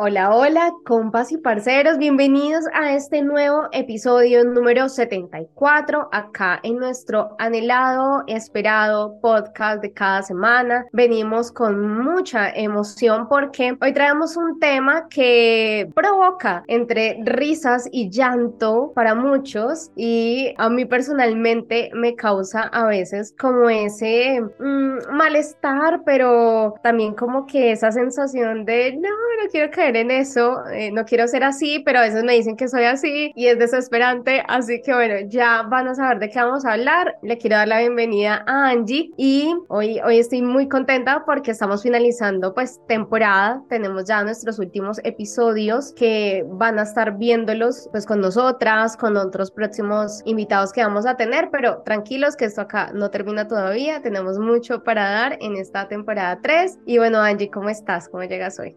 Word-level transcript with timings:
Hola, 0.00 0.32
hola, 0.32 0.72
compas 0.84 1.32
y 1.32 1.38
parceros, 1.38 1.98
bienvenidos 1.98 2.66
a 2.72 2.94
este 2.94 3.20
nuevo 3.20 3.62
episodio 3.72 4.44
número 4.44 4.88
74 4.88 6.08
acá 6.12 6.60
en 6.62 6.76
nuestro 6.76 7.34
anhelado, 7.40 8.22
esperado 8.28 9.20
podcast 9.20 9.82
de 9.82 9.92
cada 9.92 10.22
semana. 10.22 10.86
Venimos 10.92 11.50
con 11.50 12.00
mucha 12.04 12.48
emoción 12.50 13.26
porque 13.28 13.76
hoy 13.80 13.92
traemos 13.92 14.36
un 14.36 14.60
tema 14.60 15.08
que 15.08 15.90
provoca 15.96 16.62
entre 16.68 17.18
risas 17.24 17.88
y 17.90 18.08
llanto 18.08 18.92
para 18.94 19.16
muchos 19.16 19.90
y 19.96 20.54
a 20.58 20.70
mí 20.70 20.84
personalmente 20.84 21.90
me 21.92 22.14
causa 22.14 22.68
a 22.72 22.86
veces 22.86 23.34
como 23.36 23.68
ese 23.68 24.42
mm, 24.60 25.10
malestar, 25.10 26.02
pero 26.06 26.74
también 26.84 27.14
como 27.14 27.46
que 27.46 27.72
esa 27.72 27.90
sensación 27.90 28.64
de 28.64 28.92
no, 28.92 29.08
no 29.08 29.50
quiero 29.50 29.72
caer 29.88 29.96
en 29.96 30.10
eso, 30.10 30.66
eh, 30.68 30.90
no 30.92 31.04
quiero 31.04 31.26
ser 31.28 31.44
así, 31.44 31.80
pero 31.80 32.00
a 32.00 32.02
veces 32.02 32.22
me 32.24 32.34
dicen 32.34 32.56
que 32.56 32.68
soy 32.68 32.84
así 32.84 33.32
y 33.34 33.46
es 33.46 33.58
desesperante, 33.58 34.42
así 34.48 34.82
que 34.82 34.92
bueno, 34.92 35.14
ya 35.28 35.62
van 35.62 35.88
a 35.88 35.94
saber 35.94 36.18
de 36.18 36.28
qué 36.28 36.38
vamos 36.38 36.64
a 36.64 36.72
hablar. 36.72 37.16
Le 37.22 37.38
quiero 37.38 37.56
dar 37.56 37.68
la 37.68 37.78
bienvenida 37.78 38.44
a 38.46 38.70
Angie 38.70 39.10
y 39.16 39.54
hoy, 39.68 40.00
hoy 40.04 40.18
estoy 40.18 40.42
muy 40.42 40.68
contenta 40.68 41.24
porque 41.24 41.52
estamos 41.52 41.82
finalizando 41.82 42.54
pues 42.54 42.80
temporada, 42.86 43.62
tenemos 43.68 44.04
ya 44.04 44.22
nuestros 44.22 44.58
últimos 44.58 45.00
episodios 45.04 45.92
que 45.94 46.44
van 46.46 46.78
a 46.78 46.82
estar 46.82 47.16
viéndolos 47.16 47.88
pues 47.90 48.04
con 48.04 48.20
nosotras, 48.20 48.96
con 48.96 49.16
otros 49.16 49.50
próximos 49.50 50.22
invitados 50.24 50.72
que 50.72 50.82
vamos 50.82 51.06
a 51.06 51.16
tener, 51.16 51.48
pero 51.50 51.82
tranquilos 51.82 52.36
que 52.36 52.44
esto 52.44 52.62
acá 52.62 52.90
no 52.92 53.10
termina 53.10 53.48
todavía, 53.48 54.02
tenemos 54.02 54.38
mucho 54.38 54.82
para 54.84 55.10
dar 55.10 55.38
en 55.40 55.56
esta 55.56 55.88
temporada 55.88 56.38
3 56.42 56.80
y 56.86 56.98
bueno 56.98 57.20
Angie, 57.20 57.50
¿cómo 57.50 57.68
estás? 57.68 58.08
¿Cómo 58.08 58.24
llegas 58.24 58.58
hoy? 58.58 58.76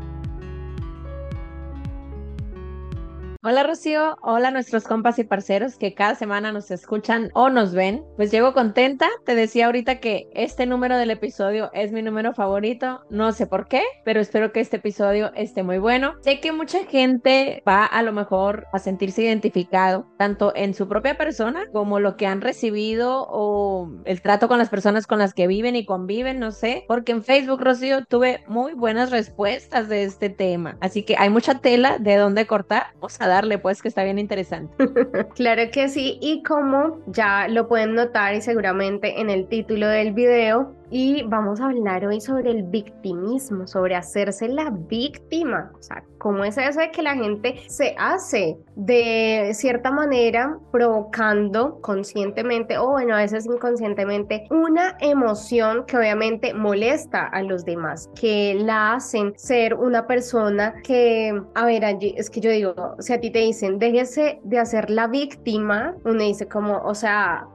Hola 3.43 3.63
Rocío, 3.63 4.19
hola 4.21 4.51
nuestros 4.51 4.83
compas 4.83 5.17
y 5.17 5.23
parceros 5.23 5.75
que 5.75 5.95
cada 5.95 6.13
semana 6.13 6.51
nos 6.51 6.69
escuchan 6.69 7.31
o 7.33 7.49
nos 7.49 7.73
ven. 7.73 8.05
Pues 8.15 8.29
llego 8.29 8.53
contenta, 8.53 9.09
te 9.25 9.33
decía 9.33 9.65
ahorita 9.65 9.99
que 9.99 10.29
este 10.35 10.67
número 10.67 10.95
del 10.95 11.09
episodio 11.09 11.71
es 11.73 11.91
mi 11.91 12.03
número 12.03 12.35
favorito, 12.35 13.01
no 13.09 13.31
sé 13.31 13.47
por 13.47 13.67
qué, 13.67 13.81
pero 14.05 14.19
espero 14.19 14.51
que 14.51 14.59
este 14.59 14.77
episodio 14.77 15.33
esté 15.33 15.63
muy 15.63 15.79
bueno. 15.79 16.13
Sé 16.21 16.39
que 16.39 16.51
mucha 16.51 16.83
gente 16.83 17.63
va 17.67 17.83
a 17.83 18.03
lo 18.03 18.11
mejor 18.11 18.67
a 18.73 18.77
sentirse 18.77 19.23
identificado, 19.23 20.05
tanto 20.19 20.53
en 20.55 20.75
su 20.75 20.87
propia 20.87 21.17
persona 21.17 21.63
como 21.73 21.99
lo 21.99 22.17
que 22.17 22.27
han 22.27 22.41
recibido 22.41 23.25
o 23.27 23.89
el 24.05 24.21
trato 24.21 24.49
con 24.49 24.59
las 24.59 24.69
personas 24.69 25.07
con 25.07 25.17
las 25.17 25.33
que 25.33 25.47
viven 25.47 25.75
y 25.75 25.87
conviven, 25.87 26.37
no 26.37 26.51
sé, 26.51 26.85
porque 26.87 27.11
en 27.11 27.23
Facebook, 27.23 27.63
Rocío, 27.63 28.05
tuve 28.05 28.43
muy 28.47 28.73
buenas 28.73 29.09
respuestas 29.09 29.89
de 29.89 30.03
este 30.03 30.29
tema, 30.29 30.77
así 30.79 31.01
que 31.01 31.15
hay 31.17 31.31
mucha 31.31 31.55
tela 31.55 31.97
de 31.97 32.17
dónde 32.17 32.45
cortar. 32.45 32.93
Vamos 32.97 33.19
a 33.19 33.30
darle, 33.31 33.57
pues 33.57 33.81
que 33.81 33.87
está 33.87 34.03
bien 34.03 34.19
interesante. 34.19 34.75
claro 35.35 35.63
que 35.71 35.87
sí, 35.89 36.17
y 36.21 36.43
como 36.43 36.99
ya 37.07 37.47
lo 37.47 37.67
pueden 37.67 37.95
notar 37.95 38.35
y 38.35 38.41
seguramente 38.41 39.19
en 39.19 39.29
el 39.29 39.47
título 39.47 39.87
del 39.87 40.13
video, 40.13 40.75
y 40.91 41.23
vamos 41.23 41.61
a 41.61 41.69
hablar 41.69 42.05
hoy 42.05 42.19
sobre 42.19 42.51
el 42.51 42.63
victimismo, 42.63 43.65
sobre 43.65 43.95
hacerse 43.95 44.49
la 44.49 44.69
víctima. 44.69 45.71
O 45.79 45.81
sea, 45.81 46.03
cómo 46.17 46.43
es 46.43 46.57
eso 46.57 46.81
de 46.81 46.91
que 46.91 47.01
la 47.01 47.15
gente 47.15 47.63
se 47.67 47.95
hace 47.97 48.57
de 48.75 49.51
cierta 49.53 49.89
manera 49.89 50.59
provocando 50.71 51.79
conscientemente 51.81 52.77
o 52.77 52.91
bueno, 52.91 53.15
a 53.15 53.19
veces 53.19 53.45
inconscientemente 53.45 54.47
una 54.51 54.97
emoción 54.99 55.85
que 55.85 55.97
obviamente 55.97 56.53
molesta 56.53 57.25
a 57.27 57.41
los 57.41 57.63
demás, 57.63 58.09
que 58.19 58.55
la 58.59 58.93
hacen 58.93 59.33
ser 59.37 59.73
una 59.73 60.05
persona 60.05 60.75
que, 60.83 61.41
a 61.55 61.65
ver, 61.65 61.83
es 62.01 62.29
que 62.29 62.41
yo 62.41 62.51
digo, 62.51 62.75
si 62.99 63.13
a 63.13 63.19
ti 63.19 63.31
te 63.31 63.39
dicen, 63.39 63.79
déjese 63.79 64.39
de 64.43 64.59
hacer 64.59 64.89
la 64.89 65.07
víctima, 65.07 65.95
uno 66.03 66.21
dice 66.21 66.47
como, 66.47 66.79
o 66.79 66.93
sea, 66.93 67.47